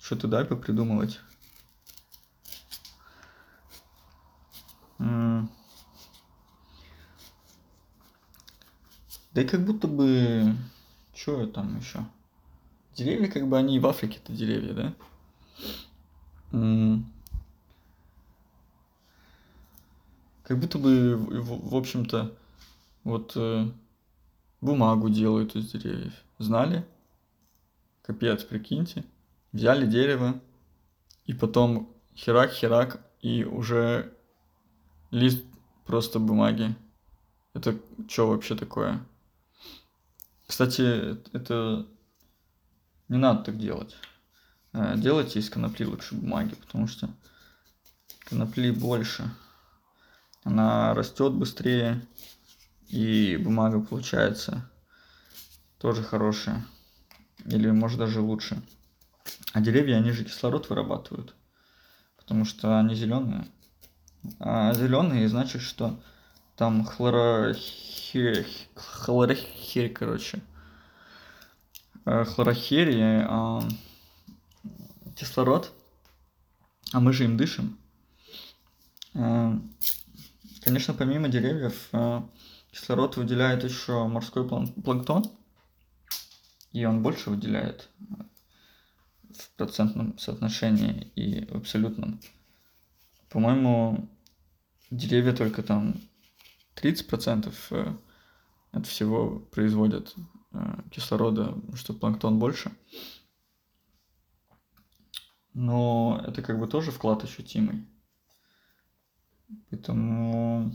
что-то 0.00 0.26
дай 0.26 0.46
попридумывать. 0.46 1.20
Да 4.98 5.46
и 9.34 9.46
как 9.46 9.64
будто 9.64 9.86
бы... 9.86 10.56
Что 11.14 11.46
там 11.46 11.78
еще? 11.78 12.06
Деревья, 13.02 13.28
как 13.28 13.48
бы, 13.48 13.58
они 13.58 13.76
и 13.76 13.78
в 13.78 13.86
Африке 13.86 14.20
это 14.22 14.32
деревья, 14.32 14.72
да? 14.74 14.94
Как 20.44 20.58
будто 20.58 20.78
бы, 20.78 21.16
в, 21.16 21.74
общем-то, 21.74 22.34
вот 23.04 23.32
э, 23.36 23.70
бумагу 24.60 25.08
делают 25.08 25.56
из 25.56 25.70
деревьев. 25.70 26.12
Знали? 26.38 26.84
Капец, 28.02 28.42
прикиньте. 28.42 29.04
Взяли 29.52 29.86
дерево, 29.86 30.40
и 31.24 31.32
потом 31.32 31.88
херак-херак, 32.14 33.00
и 33.20 33.44
уже 33.44 34.12
лист 35.10 35.44
просто 35.86 36.18
бумаги. 36.18 36.74
Это 37.54 37.78
что 38.08 38.28
вообще 38.28 38.54
такое? 38.54 39.04
Кстати, 40.46 41.16
это 41.34 41.86
не 43.12 43.18
надо 43.18 43.44
так 43.44 43.58
делать. 43.58 43.94
Э, 44.72 44.94
делайте 44.96 45.38
из 45.38 45.50
конопли 45.50 45.84
лучше 45.84 46.14
бумаги, 46.14 46.54
потому 46.54 46.86
что 46.86 47.10
конопли 48.20 48.70
больше. 48.70 49.30
Она 50.44 50.94
растет 50.94 51.34
быстрее, 51.34 52.00
и 52.88 53.36
бумага 53.36 53.80
получается 53.80 54.68
тоже 55.78 56.02
хорошая. 56.02 56.64
Или, 57.44 57.70
может, 57.70 57.98
даже 57.98 58.20
лучше. 58.20 58.62
А 59.52 59.60
деревья, 59.60 59.96
они 59.96 60.12
же 60.12 60.24
кислород 60.24 60.70
вырабатывают. 60.70 61.34
Потому 62.16 62.46
что 62.46 62.78
они 62.78 62.94
зеленые. 62.94 63.46
А 64.38 64.72
зеленые 64.72 65.28
значит, 65.28 65.60
что 65.60 66.00
там 66.56 66.84
хлорохер... 66.84 68.46
Хлорохер, 68.74 69.90
короче. 69.90 70.40
Э, 72.04 72.24
Хлорохерия, 72.24 73.26
а 73.28 73.62
кислород, 75.14 75.72
а 76.92 76.98
мы 76.98 77.12
же 77.12 77.24
им 77.24 77.36
дышим. 77.36 77.78
Э, 79.14 79.52
конечно, 80.62 80.94
помимо 80.94 81.28
деревьев, 81.28 81.88
э, 81.92 82.22
кислород 82.72 83.16
выделяет 83.16 83.62
еще 83.62 84.08
морской 84.08 84.48
планктон, 84.48 85.30
и 86.72 86.84
он 86.84 87.02
больше 87.02 87.30
выделяет 87.30 87.88
в 89.38 89.50
процентном 89.56 90.18
соотношении 90.18 91.12
и 91.14 91.46
в 91.46 91.56
абсолютном. 91.56 92.20
По-моему, 93.28 94.08
деревья 94.90 95.32
только 95.32 95.62
там 95.62 96.00
30% 96.74 97.54
э, 97.70 97.94
от 98.72 98.86
всего 98.88 99.38
производят 99.38 100.16
кислорода, 100.90 101.54
что 101.74 101.94
планктон 101.94 102.38
больше. 102.38 102.72
Но 105.54 106.22
это 106.26 106.42
как 106.42 106.58
бы 106.58 106.66
тоже 106.66 106.90
вклад 106.90 107.24
ощутимый. 107.24 107.86
Поэтому 109.70 110.74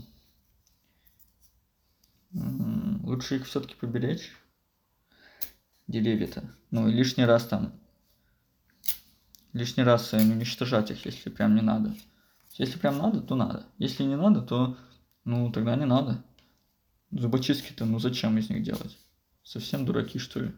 лучше 2.32 3.36
их 3.36 3.46
все-таки 3.46 3.74
поберечь. 3.74 4.32
Деревья-то. 5.86 6.50
Ну 6.70 6.88
и 6.88 6.92
лишний 6.92 7.24
раз 7.24 7.46
там 7.46 7.72
лишний 9.52 9.82
раз 9.82 10.12
не 10.12 10.32
уничтожать 10.32 10.90
их, 10.90 11.04
если 11.04 11.30
прям 11.30 11.54
не 11.54 11.62
надо. 11.62 11.94
Если 12.54 12.78
прям 12.78 12.98
надо, 12.98 13.20
то 13.20 13.34
надо. 13.34 13.66
Если 13.78 14.04
не 14.04 14.16
надо, 14.16 14.42
то 14.42 14.76
ну 15.24 15.50
тогда 15.52 15.76
не 15.76 15.86
надо. 15.86 16.22
Зубочистки-то, 17.10 17.84
ну 17.84 17.98
зачем 17.98 18.36
из 18.38 18.50
них 18.50 18.62
делать? 18.62 18.98
Совсем 19.48 19.86
дураки, 19.86 20.18
что 20.18 20.40
ли? 20.40 20.54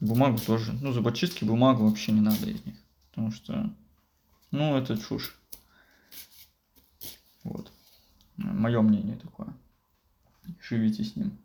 Бумагу 0.00 0.36
тоже. 0.36 0.72
Ну, 0.82 0.90
зубочистки, 0.90 1.44
бумагу 1.44 1.88
вообще 1.88 2.10
не 2.10 2.20
надо 2.20 2.50
из 2.50 2.64
них. 2.64 2.74
Потому 3.10 3.30
что, 3.30 3.72
ну, 4.50 4.76
это 4.76 4.98
чушь. 4.98 5.38
Вот. 7.44 7.70
Мое 8.36 8.82
мнение 8.82 9.16
такое. 9.16 9.54
Живите 10.60 11.04
с 11.04 11.14
ним. 11.14 11.38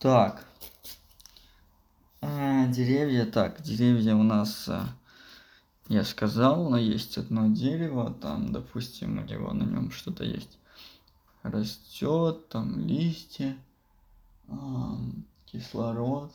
Так. 0.00 0.44
А, 2.20 2.66
деревья. 2.66 3.26
Так, 3.26 3.62
деревья 3.62 4.16
у 4.16 4.24
нас, 4.24 4.68
а, 4.68 4.88
я 5.88 6.04
сказал, 6.04 6.70
но 6.70 6.78
есть 6.78 7.18
одно 7.18 7.48
дерево. 7.48 8.14
Там, 8.14 8.52
допустим, 8.52 9.18
у 9.18 9.22
него 9.22 9.52
на 9.52 9.64
нем 9.64 9.90
что-то 9.90 10.24
есть. 10.24 10.58
Растет, 11.42 12.48
там 12.48 12.80
листья, 12.80 13.56
кислород, 15.44 16.32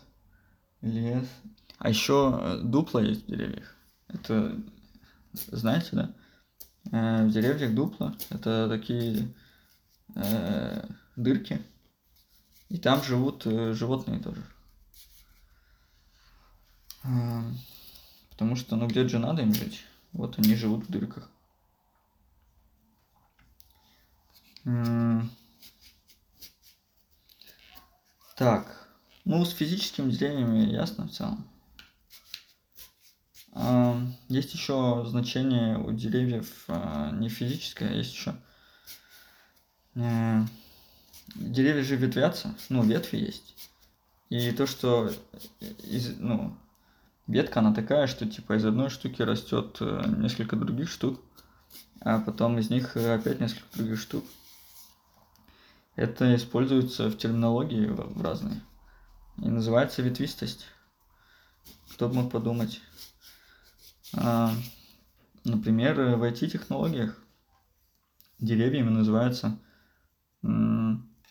лес. 0.82 1.28
А 1.78 1.90
еще 1.90 2.40
э, 2.42 2.62
дупла 2.62 3.00
есть 3.00 3.24
в 3.24 3.28
деревьях. 3.28 3.76
Это, 4.08 4.56
знаете, 5.34 5.90
да? 5.94 6.14
Э, 6.92 7.26
в 7.26 7.32
деревьях 7.32 7.74
дупла 7.74 8.16
это 8.30 8.68
такие 8.68 9.34
э, 10.16 10.88
дырки. 11.16 11.62
И 12.70 12.78
там 12.78 13.02
живут 13.04 13.46
э, 13.46 13.74
животные 13.74 14.20
тоже. 14.20 14.44
Потому 18.40 18.56
что, 18.56 18.78
ну, 18.78 18.88
где 18.88 19.06
же 19.06 19.20
надо 19.20 19.42
им 19.42 19.54
жить? 19.54 19.84
Вот 20.14 20.40
они 20.40 20.56
живут 20.56 20.86
в 20.86 20.90
дырках. 20.90 21.30
Так, 28.38 28.88
ну 29.26 29.44
с 29.44 29.52
физическими 29.52 30.10
деревьями 30.10 30.72
ясно 30.72 31.10
в 31.10 31.12
целом. 31.12 31.46
Есть 34.30 34.54
еще 34.54 35.04
значение 35.06 35.78
у 35.78 35.92
деревьев 35.92 36.64
а, 36.70 37.12
не 37.12 37.28
физическое, 37.28 37.90
а 37.90 37.94
есть 37.94 38.14
еще 38.14 38.36
э, 39.96 40.46
деревья 41.36 41.84
же 41.84 41.98
ветвятся, 41.98 42.56
ну 42.70 42.84
ветви 42.84 43.18
есть. 43.18 43.70
И 44.30 44.50
то, 44.54 44.66
что 44.66 45.12
из, 45.60 46.18
ну, 46.20 46.56
ветка, 47.30 47.60
она 47.60 47.74
такая, 47.74 48.08
что 48.08 48.26
типа 48.26 48.58
из 48.58 48.66
одной 48.66 48.90
штуки 48.90 49.22
растет 49.22 49.78
э, 49.80 50.04
несколько 50.18 50.56
других 50.56 50.90
штук, 50.90 51.22
а 52.02 52.20
потом 52.20 52.58
из 52.58 52.70
них 52.70 52.98
опять 52.98 53.40
несколько 53.40 53.78
других 53.78 54.00
штук. 54.00 54.26
Это 55.96 56.36
используется 56.36 57.10
в 57.10 57.18
терминологии 57.18 57.86
в 57.86 58.22
разной. 58.22 58.62
И 59.38 59.48
называется 59.48 60.02
ветвистость. 60.02 60.66
Кто 61.94 62.08
бы 62.08 62.16
мог 62.16 62.32
подумать. 62.32 62.82
А, 64.14 64.52
например, 65.44 65.96
в 65.96 66.24
IT-технологиях 66.24 67.18
деревьями 68.40 68.90
называются 68.90 69.60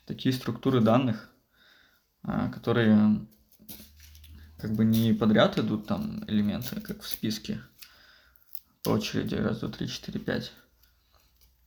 такие 0.05 0.35
структуры 0.35 0.81
данных, 0.81 1.31
а, 2.23 2.51
которые 2.51 3.27
как 4.59 4.73
бы 4.73 4.85
не 4.85 5.13
подряд 5.13 5.59
идут 5.59 5.87
там 5.87 6.25
элементы, 6.27 6.81
как 6.81 7.03
в 7.03 7.09
списке 7.09 7.61
по 8.83 8.91
очереди, 8.91 9.35
раз, 9.35 9.61
два, 9.61 9.69
три, 9.69 9.89
четыре, 9.89 10.21
пять, 10.21 10.53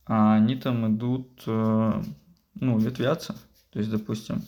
а 0.04 0.34
они 0.34 0.56
там 0.56 0.96
идут 0.96 1.42
э, 1.46 2.02
ну, 2.54 2.78
ветвятся. 2.78 3.34
То 3.70 3.78
есть, 3.78 3.90
допустим, 3.90 4.42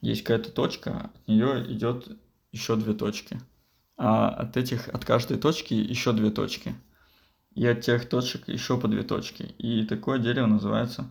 есть 0.00 0.22
какая-то 0.22 0.50
точка, 0.50 1.10
от 1.14 1.28
нее 1.28 1.72
идет 1.72 2.08
еще 2.52 2.76
две 2.76 2.94
точки. 2.94 3.40
А 3.96 4.28
от 4.28 4.56
этих, 4.56 4.88
от 4.88 5.04
каждой 5.04 5.38
точки 5.38 5.74
еще 5.74 6.12
две 6.12 6.30
точки. 6.30 6.74
И 7.54 7.66
от 7.66 7.80
тех 7.82 8.08
точек 8.08 8.48
еще 8.48 8.78
по 8.78 8.88
две 8.88 9.02
точки. 9.02 9.42
И 9.58 9.84
такое 9.84 10.18
дерево 10.18 10.46
называется 10.46 11.10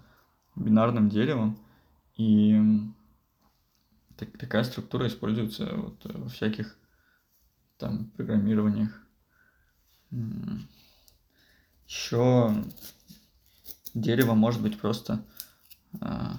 бинарным 0.55 1.09
деревом. 1.09 1.59
И 2.15 2.59
так, 4.19 4.37
такая 4.37 4.65
структура 4.65 5.07
используется 5.07 5.73
вот 5.75 6.03
во 6.03 6.27
всяких 6.27 6.77
там 7.77 8.11
программированиях. 8.11 8.91
Еще 11.87 12.65
дерево 13.93 14.33
может 14.33 14.61
быть 14.61 14.77
просто 14.77 15.23
а, 16.01 16.37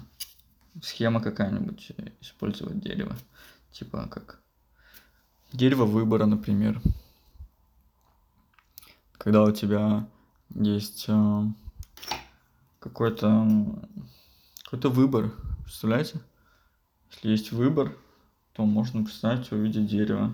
схема 0.81 1.21
какая-нибудь 1.21 1.91
э, 1.97 2.11
использовать 2.21 2.79
дерево. 2.79 3.17
Типа 3.71 4.07
как 4.09 4.39
дерево 5.51 5.85
выбора, 5.85 6.27
например. 6.27 6.79
Когда 9.13 9.43
у 9.43 9.51
тебя 9.51 10.07
есть 10.53 11.05
а, 11.09 11.47
какой-то 12.79 13.47
какой-то 14.63 14.89
выбор, 14.89 15.33
представляете? 15.63 16.21
Если 17.11 17.29
есть 17.29 17.51
выбор, 17.51 17.97
то 18.53 18.65
можно 18.65 19.03
представить 19.03 19.51
увидеть 19.51 19.87
дерево. 19.87 20.33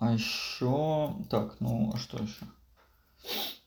А 0.00 0.12
еще... 0.12 1.16
Так, 1.28 1.60
ну, 1.60 1.92
а 1.92 1.98
что 1.98 2.22
еще? 2.22 2.46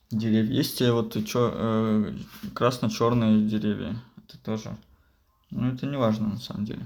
Деревья. 0.10 0.54
Есть 0.54 0.82
вот 0.82 1.14
чё, 1.26 1.52
э, 1.54 2.18
красно-черные 2.54 3.48
деревья. 3.48 4.02
Это 4.18 4.38
тоже... 4.40 4.78
Ну, 5.50 5.74
это 5.74 5.86
не 5.86 5.98
важно 5.98 6.30
на 6.30 6.40
самом 6.40 6.66
деле. 6.66 6.86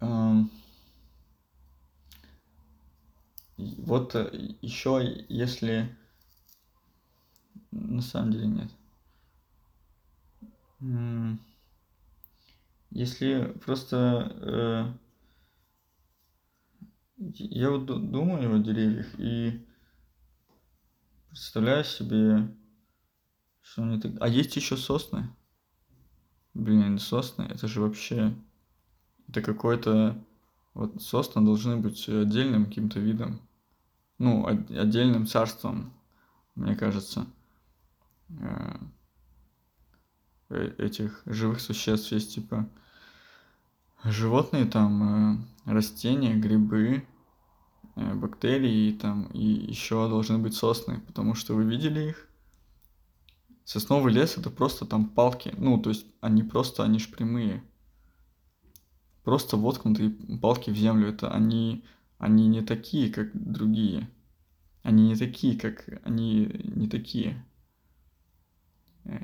Эм... 0.00 0.50
Вот 3.58 4.14
э, 4.14 4.56
еще, 4.62 5.24
если... 5.28 5.94
На 7.70 8.00
самом 8.00 8.32
деле 8.32 8.46
нет. 8.46 8.70
Если 12.90 13.52
просто... 13.64 14.32
Э 14.40 15.08
я 17.18 17.70
вот 17.70 17.86
думаю 17.86 18.54
о 18.54 18.58
деревьях 18.60 19.08
и 19.18 19.66
представляю 21.30 21.82
себе, 21.82 22.48
что 23.60 23.82
они 23.82 24.00
так... 24.00 24.12
А 24.20 24.28
есть 24.28 24.54
еще 24.54 24.76
сосны? 24.76 25.28
Блин, 26.54 26.98
сосны, 27.00 27.42
это 27.42 27.66
же 27.66 27.80
вообще... 27.80 28.32
Это 29.26 29.42
какой-то 29.42 30.16
вот 30.74 31.02
сосны 31.02 31.44
должны 31.44 31.76
быть 31.76 32.08
отдельным 32.08 32.66
каким-то 32.66 33.00
видом, 33.00 33.40
ну, 34.18 34.46
отдельным 34.46 35.26
царством, 35.26 35.92
мне 36.54 36.74
кажется, 36.74 37.26
э, 38.30 38.76
э, 40.50 40.74
этих 40.78 41.22
живых 41.26 41.60
существ 41.60 42.12
есть 42.12 42.34
типа 42.34 42.68
животные, 44.04 44.64
там 44.64 45.46
растения, 45.64 46.34
грибы, 46.34 47.06
бактерии 47.96 48.92
там 48.92 49.26
и 49.26 49.44
еще 49.44 50.08
должны 50.08 50.38
быть 50.38 50.54
сосны, 50.54 51.00
потому 51.00 51.34
что 51.34 51.54
вы 51.54 51.64
видели 51.64 52.10
их. 52.10 52.28
Сосновый 53.64 54.12
лес 54.12 54.38
это 54.38 54.50
просто 54.50 54.86
там 54.86 55.06
палки, 55.06 55.54
ну 55.58 55.78
то 55.78 55.90
есть 55.90 56.06
они 56.20 56.42
просто, 56.42 56.84
они 56.84 56.98
ж 56.98 57.10
прямые 57.10 57.62
просто 59.28 59.58
воткнутые 59.58 60.08
палки 60.40 60.70
в 60.70 60.74
землю. 60.74 61.10
Это 61.10 61.30
они, 61.30 61.84
они 62.18 62.48
не 62.48 62.62
такие, 62.62 63.10
как 63.10 63.30
другие. 63.32 64.08
Они 64.82 65.08
не 65.08 65.16
такие, 65.16 65.58
как 65.58 65.88
они 66.04 66.46
не 66.64 66.88
такие. 66.88 67.44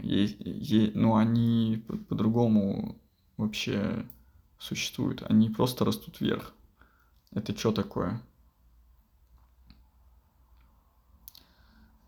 Есть, 0.02 0.36
есть, 0.40 0.94
ну, 0.94 1.16
они 1.16 1.84
по-другому 2.08 2.96
вообще 3.36 4.06
существуют. 4.58 5.22
Они 5.28 5.50
просто 5.50 5.84
растут 5.84 6.20
вверх. 6.20 6.54
Это 7.32 7.56
что 7.56 7.72
такое? 7.72 8.20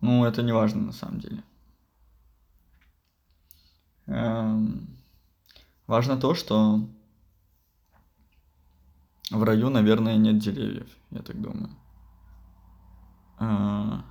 Ну, 0.00 0.24
это 0.24 0.42
не 0.42 0.52
важно 0.52 0.82
на 0.82 0.92
самом 0.92 1.20
деле. 1.20 1.42
Эм, 4.06 4.86
важно 5.86 6.16
то, 6.16 6.34
что 6.34 6.80
в 9.30 9.42
раю, 9.42 9.70
наверное, 9.70 10.16
нет 10.16 10.38
деревьев, 10.38 10.88
я 11.10 11.22
так 11.22 11.40
думаю. 11.40 11.70
А, 13.38 14.04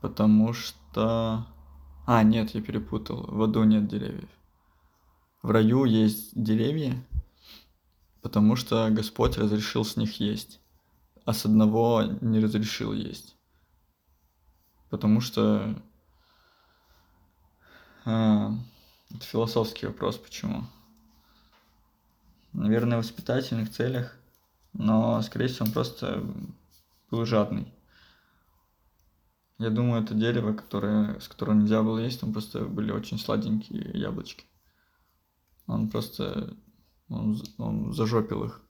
потому 0.00 0.52
что... 0.52 1.46
А, 2.06 2.22
нет, 2.22 2.50
я 2.50 2.62
перепутал. 2.62 3.24
В 3.26 3.42
аду 3.42 3.64
нет 3.64 3.88
деревьев. 3.88 4.28
В 5.42 5.50
раю 5.50 5.84
есть 5.84 6.30
деревья, 6.34 6.94
потому 8.22 8.56
что 8.56 8.88
Господь 8.90 9.36
разрешил 9.36 9.84
с 9.84 9.96
них 9.96 10.20
есть, 10.20 10.60
а 11.24 11.32
с 11.32 11.44
одного 11.44 12.02
не 12.20 12.38
разрешил 12.40 12.92
есть. 12.92 13.36
Потому 14.88 15.20
что... 15.20 15.82
А, 18.04 18.52
это 19.10 19.24
философский 19.24 19.86
вопрос, 19.86 20.16
почему. 20.16 20.64
Наверное, 22.52 22.98
в 22.98 23.02
воспитательных 23.02 23.70
целях 23.70 24.16
но, 24.74 25.22
скорее 25.22 25.46
всего, 25.46 25.66
он 25.66 25.72
просто 25.72 26.22
был 27.10 27.24
жадный. 27.24 27.72
Я 29.58 29.70
думаю, 29.70 30.02
это 30.02 30.14
дерево, 30.14 30.52
которое, 30.52 31.18
с 31.20 31.28
которого 31.28 31.54
нельзя 31.54 31.82
было 31.82 31.98
есть, 31.98 32.20
там 32.20 32.32
просто 32.32 32.64
были 32.64 32.90
очень 32.90 33.18
сладенькие 33.18 33.90
яблочки. 33.94 34.44
Он 35.66 35.88
просто, 35.88 36.56
он, 37.08 37.40
он 37.58 37.92
зажопил 37.92 38.44
их. 38.44 38.60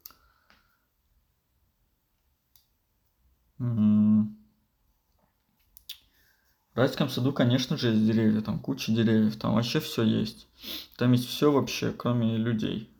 В 6.75 6.77
райском 6.77 7.09
саду, 7.09 7.33
конечно 7.33 7.79
же, 7.79 7.88
есть 7.88 8.05
деревья, 8.05 8.43
там 8.43 8.59
куча 8.59 8.93
деревьев, 8.93 9.37
там 9.37 9.55
вообще 9.55 9.81
все 9.81 10.03
есть. 10.03 10.49
Там 10.97 11.12
есть 11.12 11.29
все 11.29 11.51
вообще, 11.51 11.93
кроме 11.93 12.37
людей. 12.37 12.90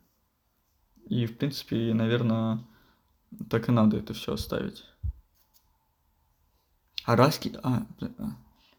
И, 1.07 1.27
в 1.27 1.37
принципе, 1.37 1.93
наверное, 1.93 2.65
так 3.51 3.69
и 3.69 3.73
надо 3.73 3.97
это 3.97 4.15
все 4.15 4.35
оставить. 4.35 4.85
А 7.05 7.17
райский, 7.17 7.55
а, 7.63 7.87
а, 8.01 8.37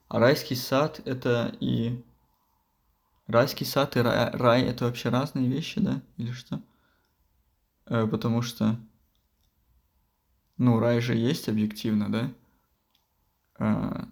а 0.07 0.19
райский 0.19 0.55
сад 0.55 1.01
это 1.05 1.55
и 1.59 2.03
райский 3.27 3.65
сад 3.65 3.95
и 3.97 3.99
рай, 3.99 4.31
рай 4.31 4.63
это 4.63 4.85
вообще 4.85 5.09
разные 5.09 5.47
вещи, 5.47 5.79
да, 5.79 6.01
или 6.17 6.31
что? 6.31 6.61
Э, 7.85 8.07
потому 8.07 8.41
что, 8.41 8.79
ну, 10.57 10.79
рай 10.79 11.01
же 11.01 11.15
есть 11.15 11.49
объективно, 11.49 12.11
да? 12.11 12.33
Э, 13.59 14.05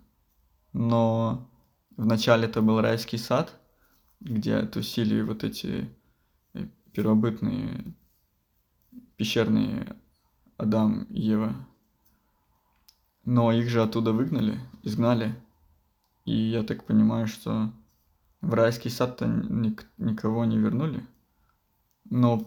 но 0.74 1.50
вначале 1.98 2.48
это 2.48 2.62
был 2.62 2.82
райский 2.82 3.18
сад, 3.18 3.60
где 4.20 4.62
тусили 4.64 5.22
вот 5.22 5.44
эти 5.44 5.90
э, 6.54 6.68
первобытные 6.92 7.96
пещерные 9.18 9.96
Адам 10.64 11.04
и 11.10 11.22
Ева. 11.22 11.68
Но 13.26 13.52
их 13.52 13.70
же 13.70 13.82
оттуда 13.84 14.14
выгнали, 14.14 14.60
изгнали. 14.82 15.36
И 16.26 16.34
я 16.34 16.64
так 16.64 16.86
понимаю, 16.86 17.28
что 17.28 17.72
в 18.42 18.54
райский 18.54 18.90
сад-то 18.90 19.26
ник- 19.26 19.88
никого 19.98 20.46
не 20.46 20.58
вернули. 20.58 21.06
Но 22.10 22.40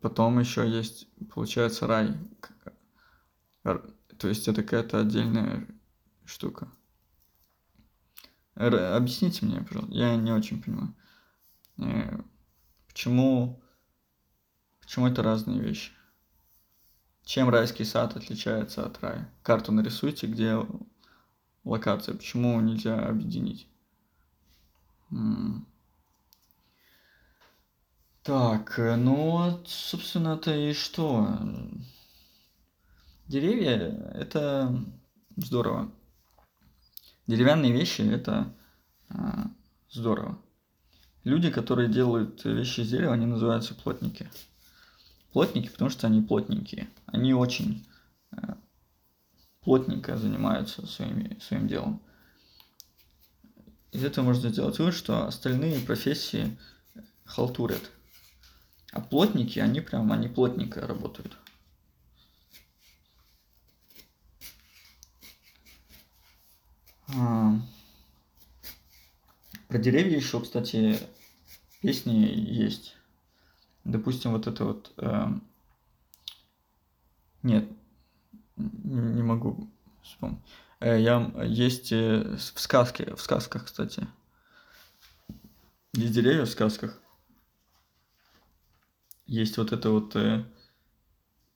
потом 0.00 0.38
еще 0.38 0.68
есть, 0.68 1.08
получается, 1.32 1.86
рай. 1.86 2.16
То 3.62 4.28
есть 4.28 4.48
это 4.48 4.62
какая-то 4.62 5.00
отдельная 5.00 5.66
штука. 6.24 6.68
Р- 8.54 8.94
объясните 8.94 9.44
мне, 9.44 9.60
пожалуйста, 9.60 9.94
я 9.94 10.16
не 10.16 10.32
очень 10.32 10.62
понимаю. 10.62 10.94
Э, 11.78 12.20
почему, 12.86 13.60
почему 14.80 15.08
это 15.08 15.22
разные 15.22 15.60
вещи? 15.60 15.95
Чем 17.26 17.48
райский 17.48 17.84
сад 17.84 18.16
отличается 18.16 18.86
от 18.86 19.02
рая? 19.02 19.28
Карту 19.42 19.72
нарисуйте, 19.72 20.28
где 20.28 20.64
локация. 21.64 22.14
Почему 22.14 22.60
нельзя 22.60 23.04
объединить? 23.04 23.66
Так, 28.22 28.78
э, 28.78 28.94
ну 28.94 29.60
собственно, 29.66 30.34
это 30.34 30.54
и 30.54 30.72
что? 30.72 31.36
Деревья– 33.26 33.72
это 34.14 34.80
здорово. 35.36 35.90
Деревянные 37.26 37.72
вещи– 37.72 38.02
это 38.02 38.54
а, 39.08 39.50
здорово. 39.90 40.38
Люди, 41.24 41.50
которые 41.50 41.88
делают 41.88 42.44
вещи 42.44 42.82
из 42.82 42.90
дерева, 42.90 43.14
они 43.14 43.26
называются 43.26 43.74
плотники 43.74 44.30
плотники, 45.36 45.68
потому 45.68 45.90
что 45.90 46.06
они 46.06 46.22
плотненькие. 46.22 46.88
Они 47.04 47.34
очень 47.34 47.86
э, 48.32 48.54
плотненько 49.60 50.16
занимаются 50.16 50.86
своими, 50.86 51.38
своим 51.40 51.68
делом. 51.68 52.00
Из 53.92 54.02
этого 54.02 54.24
можно 54.24 54.48
сделать 54.48 54.78
вывод, 54.78 54.94
что 54.94 55.26
остальные 55.26 55.80
профессии 55.80 56.56
халтурят. 57.24 57.82
А 58.92 59.02
плотники, 59.02 59.58
они 59.58 59.82
прям, 59.82 60.10
они 60.10 60.28
плотненько 60.28 60.86
работают. 60.86 61.36
Про 67.08 67.60
деревья 69.68 70.16
еще, 70.16 70.40
кстати, 70.40 70.98
песни 71.82 72.24
есть 72.24 72.95
допустим, 73.86 74.32
вот 74.32 74.46
это 74.46 74.64
вот... 74.64 74.92
Э, 74.98 75.28
нет, 77.42 77.68
не 78.56 79.22
могу 79.22 79.70
вспомнить. 80.02 80.40
Э, 80.80 81.00
я, 81.00 81.32
есть 81.44 81.92
э, 81.92 82.36
в 82.36 82.60
сказке, 82.60 83.14
в 83.14 83.20
сказках, 83.20 83.66
кстати. 83.66 84.06
Есть 85.94 86.12
деревья 86.12 86.44
в 86.44 86.50
сказках. 86.50 87.00
Есть 89.26 89.56
вот 89.56 89.72
это 89.72 89.90
вот... 89.90 90.16
Э, 90.16 90.44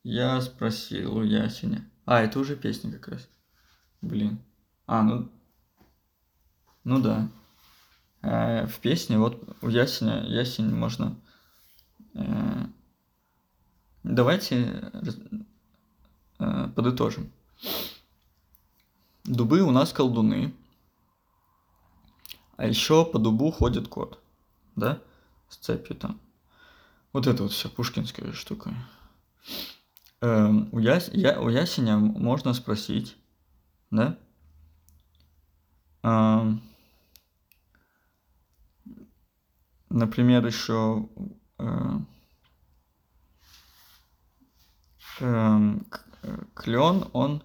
я 0.02 0.40
спросил 0.40 1.16
у 1.16 1.22
ясеня. 1.22 1.90
А, 2.06 2.22
это 2.22 2.38
уже 2.38 2.56
песня 2.56 2.92
как 2.92 3.08
раз. 3.08 3.28
Блин. 4.00 4.38
А, 4.86 5.02
ну... 5.02 5.30
Ну 6.84 7.00
да. 7.00 7.28
Э, 8.22 8.66
в 8.66 8.78
песне 8.78 9.18
вот 9.18 9.56
у 9.60 9.68
ясеня, 9.68 10.24
ясень 10.24 10.72
можно 10.74 11.20
давайте 14.02 14.92
э, 16.38 16.68
подытожим. 16.74 17.30
Дубы 19.24 19.60
у 19.60 19.70
нас 19.70 19.92
колдуны, 19.92 20.54
а 22.56 22.66
еще 22.66 23.04
по 23.04 23.18
дубу 23.18 23.50
ходит 23.50 23.88
кот, 23.88 24.20
да, 24.76 25.00
с 25.48 25.56
цепью 25.56 25.96
там. 25.96 26.20
Вот 27.12 27.26
это 27.26 27.42
вот 27.42 27.52
вся 27.52 27.68
пушкинская 27.68 28.32
штука. 28.32 28.74
Эм, 30.20 30.68
у, 30.72 30.78
яс... 30.78 31.10
я... 31.12 31.40
у 31.40 31.48
ясеня 31.48 31.96
можно 31.96 32.54
спросить, 32.54 33.16
да? 33.90 34.18
Эм, 36.02 36.62
например, 39.88 40.46
еще 40.46 41.08
Э, 41.16 41.39
клен, 46.54 47.08
он 47.12 47.42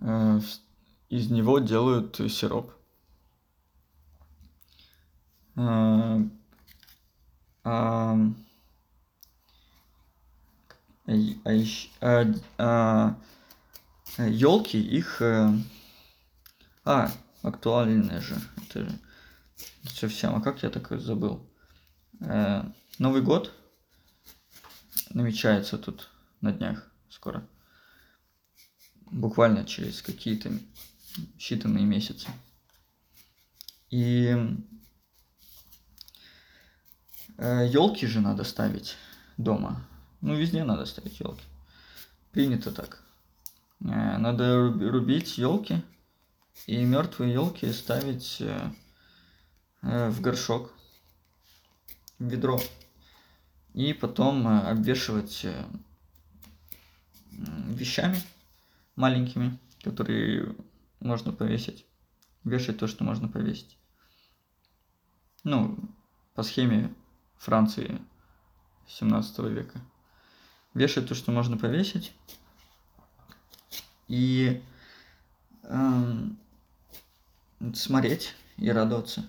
э, 0.00 0.40
из 1.08 1.30
него 1.30 1.58
делают 1.58 2.16
сироп. 2.16 2.72
Э, 5.56 6.22
а, 7.62 8.16
а, 11.06 11.16
а, 12.00 12.24
а, 12.58 13.16
елки 14.18 14.78
их 14.78 15.20
э, 15.20 15.50
а 16.84 17.10
актуальные 17.42 18.20
же. 18.20 18.36
Это 18.56 18.84
же 18.84 18.98
совсем 19.84 20.34
а 20.34 20.40
как 20.40 20.62
я 20.62 20.70
такое 20.70 20.98
забыл 20.98 21.49
э, 22.20 22.64
новый 22.98 23.22
год 23.22 23.52
намечается 25.10 25.78
тут 25.78 26.08
на 26.40 26.52
днях 26.52 26.90
скоро. 27.08 27.46
Буквально 29.10 29.64
через 29.64 30.02
какие-то 30.02 30.50
считанные 31.38 31.84
месяцы. 31.84 32.28
И 33.90 34.36
елки 37.38 38.06
же 38.06 38.20
надо 38.20 38.44
ставить 38.44 38.96
дома. 39.36 39.84
Ну 40.20 40.34
везде 40.34 40.62
надо 40.64 40.86
ставить 40.86 41.18
елки 41.20 41.42
принято 42.32 42.70
так. 42.70 43.02
Надо 43.80 44.68
рубить 44.68 45.38
елки 45.38 45.82
и 46.66 46.84
мертвые 46.84 47.32
елки 47.32 47.72
ставить 47.72 48.42
в 49.82 50.20
горшок 50.20 50.72
ведро. 52.20 52.60
И 53.74 53.92
потом 53.92 54.46
обвешивать 54.46 55.44
вещами 57.30 58.16
маленькими 58.94 59.58
которые 59.82 60.54
можно 61.00 61.32
повесить. 61.32 61.86
Вешать 62.44 62.78
то 62.78 62.86
что 62.86 63.04
можно 63.04 63.28
повесить. 63.28 63.76
Ну 65.44 65.78
по 66.34 66.42
схеме 66.42 66.94
франции 67.38 68.00
17 68.88 69.38
века. 69.50 69.80
Вешать 70.74 71.08
то 71.08 71.14
что 71.14 71.32
можно 71.32 71.56
повесить. 71.56 72.12
И 74.08 74.62
эм, 75.62 76.38
смотреть 77.74 78.34
и 78.56 78.70
радоваться 78.70 79.28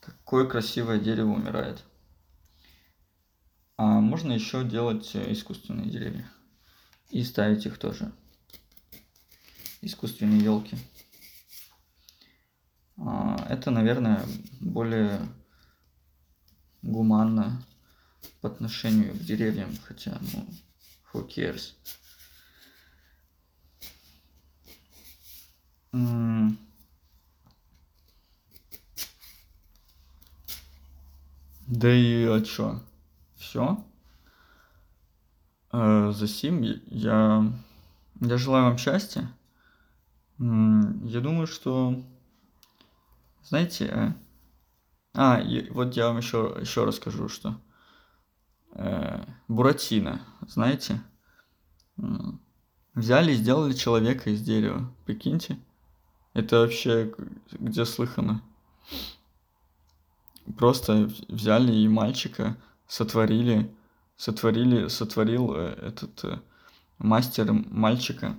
какое 0.00 0.46
красивое 0.46 0.98
дерево 0.98 1.32
умирает 1.32 1.84
а 3.76 4.00
можно 4.00 4.32
еще 4.32 4.64
делать 4.64 5.14
искусственные 5.14 5.90
деревья. 5.90 6.30
И 7.10 7.22
ставить 7.22 7.66
их 7.66 7.78
тоже. 7.78 8.12
Искусственные 9.80 10.42
елки 10.42 10.76
это 13.48 13.70
наверное 13.70 14.24
более 14.60 15.20
гуманно 16.82 17.64
по 18.40 18.48
отношению 18.48 19.14
к 19.14 19.18
деревьям 19.18 19.70
хотя 19.84 20.18
ну 20.32 20.46
who 21.12 21.28
cares. 21.28 21.74
Да 31.68 31.92
и 31.92 32.24
а 32.26 32.40
чё 32.42 32.82
всё. 33.56 33.84
За 35.72 36.26
сим 36.28 36.62
я 36.62 37.52
я 38.20 38.38
желаю 38.38 38.64
вам 38.64 38.78
счастья. 38.78 39.28
Я 40.38 41.20
думаю 41.20 41.46
что 41.46 42.02
знаете 43.42 44.14
а 45.14 45.40
и 45.40 45.70
вот 45.70 45.96
я 45.96 46.08
вам 46.08 46.18
ещё 46.18 46.58
ещё 46.58 46.84
расскажу 46.84 47.28
что 47.28 47.58
буратино 49.48 50.20
знаете 50.46 51.00
взяли 52.94 53.32
и 53.32 53.36
сделали 53.36 53.72
человека 53.72 54.30
из 54.30 54.42
дерева. 54.42 54.92
Прикиньте 55.06 55.58
это 56.34 56.60
вообще 56.60 57.14
где 57.52 57.86
слыхано. 57.86 58.42
Просто 60.58 61.10
взяли 61.28 61.72
и 61.72 61.88
мальчика 61.88 62.56
сотворили 62.86 63.74
сотворили 64.16 64.88
сотворил 64.88 65.54
этот 65.54 66.42
мастер 66.98 67.52
мальчика 67.52 68.38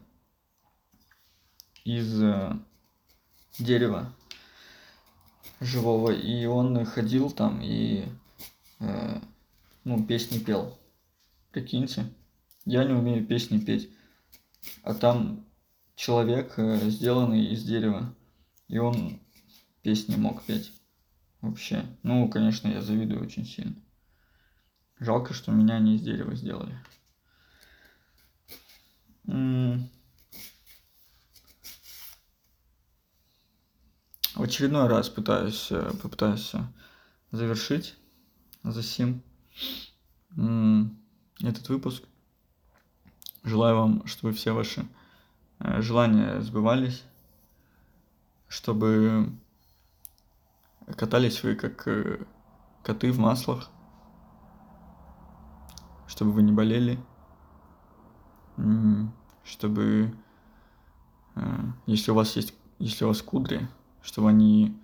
из 1.83 2.21
дерева 3.59 4.13
живого 5.59 6.11
и 6.11 6.45
он 6.45 6.83
ходил 6.85 7.29
там 7.31 7.61
и 7.61 8.05
ну 8.79 10.05
песни 10.05 10.39
пел. 10.39 10.77
Прикиньте 11.51 12.05
я 12.65 12.83
не 12.83 12.93
умею 12.93 13.25
песни 13.25 13.59
петь 13.59 13.89
а 14.83 14.93
там 14.93 15.45
человек 15.95 16.55
сделанный 16.57 17.45
из 17.53 17.63
дерева 17.63 18.13
и 18.67 18.77
он 18.79 19.19
песни 19.81 20.15
мог 20.15 20.43
петь. 20.43 20.71
Вообще. 21.41 21.85
Ну 22.03 22.27
конечно 22.29 22.67
я 22.67 22.81
завидую 22.81 23.21
очень 23.21 23.45
сильно 23.45 23.75
жалко 24.99 25.33
что 25.33 25.51
меня 25.51 25.79
не 25.79 25.95
из 25.95 26.01
дерева 26.01 26.35
сделали. 26.35 26.77
В 34.35 34.41
очередной 34.41 34.87
раз 34.87 35.09
пытаюсь 35.09 35.67
попытаюсь 36.01 36.53
завершить 37.31 37.95
засим 38.63 39.21
этот 40.31 41.69
выпуск. 41.69 42.03
Желаю 43.43 43.75
вам 43.75 44.07
чтобы 44.07 44.33
все 44.33 44.53
ваши 44.53 44.87
желания 45.59 46.41
сбывались 46.41 47.03
чтобы 48.47 49.31
катались 50.95 51.43
вы 51.43 51.55
как 51.55 51.87
коты 52.83 53.11
в 53.11 53.19
маслах 53.19 53.69
чтобы 56.07 56.31
вы 56.31 56.41
не 56.43 56.51
болели. 56.51 56.99
Чтобы 59.43 60.13
если 61.85 62.11
у 62.11 62.15
вас 62.15 62.35
есть 62.35 62.55
если 62.79 63.05
у 63.05 63.09
вас 63.09 63.21
кудри 63.21 63.67
чтобы 64.01 64.29
они 64.29 64.75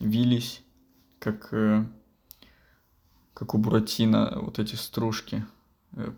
вились 0.00 0.64
как 1.20 1.50
как 3.34 3.54
у 3.54 3.58
буратино 3.58 4.38
вот 4.40 4.58
эти 4.58 4.74
стружки 4.74 5.46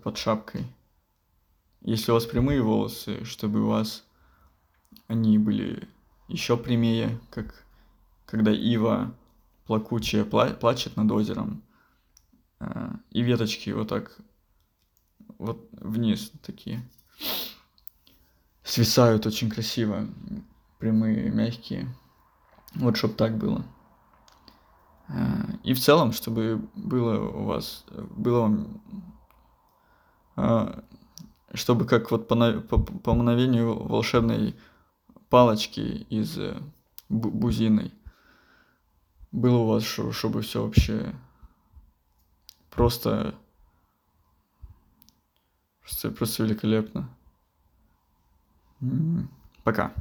под 0.03 0.17
шапкой. 0.17 0.65
Если 1.81 2.11
у 2.11 2.15
вас 2.15 2.25
прямые 2.25 2.63
волосы 2.63 3.23
чтобы 3.23 3.63
у 3.63 3.67
вас 3.67 4.03
они 5.07 5.37
были 5.37 5.87
еще 6.27 6.57
прямее 6.57 7.19
как 7.29 7.65
когда 8.25 8.51
ива 8.51 9.15
плакучая 9.67 10.25
плачет 10.25 10.95
над 10.97 11.11
озером 11.11 11.61
и 12.59 13.21
веточки 13.21 13.69
вот 13.71 13.89
так 13.89 14.17
вот 15.37 15.67
вниз 15.71 16.31
такие. 16.41 16.81
Свисают 18.63 19.25
очень 19.25 19.49
красиво 19.49 20.07
прямые 20.79 21.29
мягкие. 21.29 21.87
Вот 22.75 22.97
чтоб 22.97 23.15
так 23.15 23.37
было. 23.37 23.65
И 25.63 25.73
в 25.73 25.79
целом 25.79 26.11
чтобы 26.13 26.67
было 26.75 27.19
у 27.29 27.43
вас 27.45 27.85
было 27.91 28.67
чтобы 31.53 31.85
как 31.85 32.11
вот 32.11 32.27
по 32.27 33.13
мгновению 33.13 33.81
волшебной 33.83 34.55
палочки 35.29 36.05
из 36.09 36.37
бузины 37.07 37.91
было 39.31 39.57
у 39.57 39.67
вас 39.67 39.83
чтобы 39.83 40.41
все 40.41 40.63
вообще 40.63 41.13
просто 42.75 43.33
просто 45.81 46.11
просто 46.11 46.43
великолепно. 46.43 47.07
Пока 49.63 49.91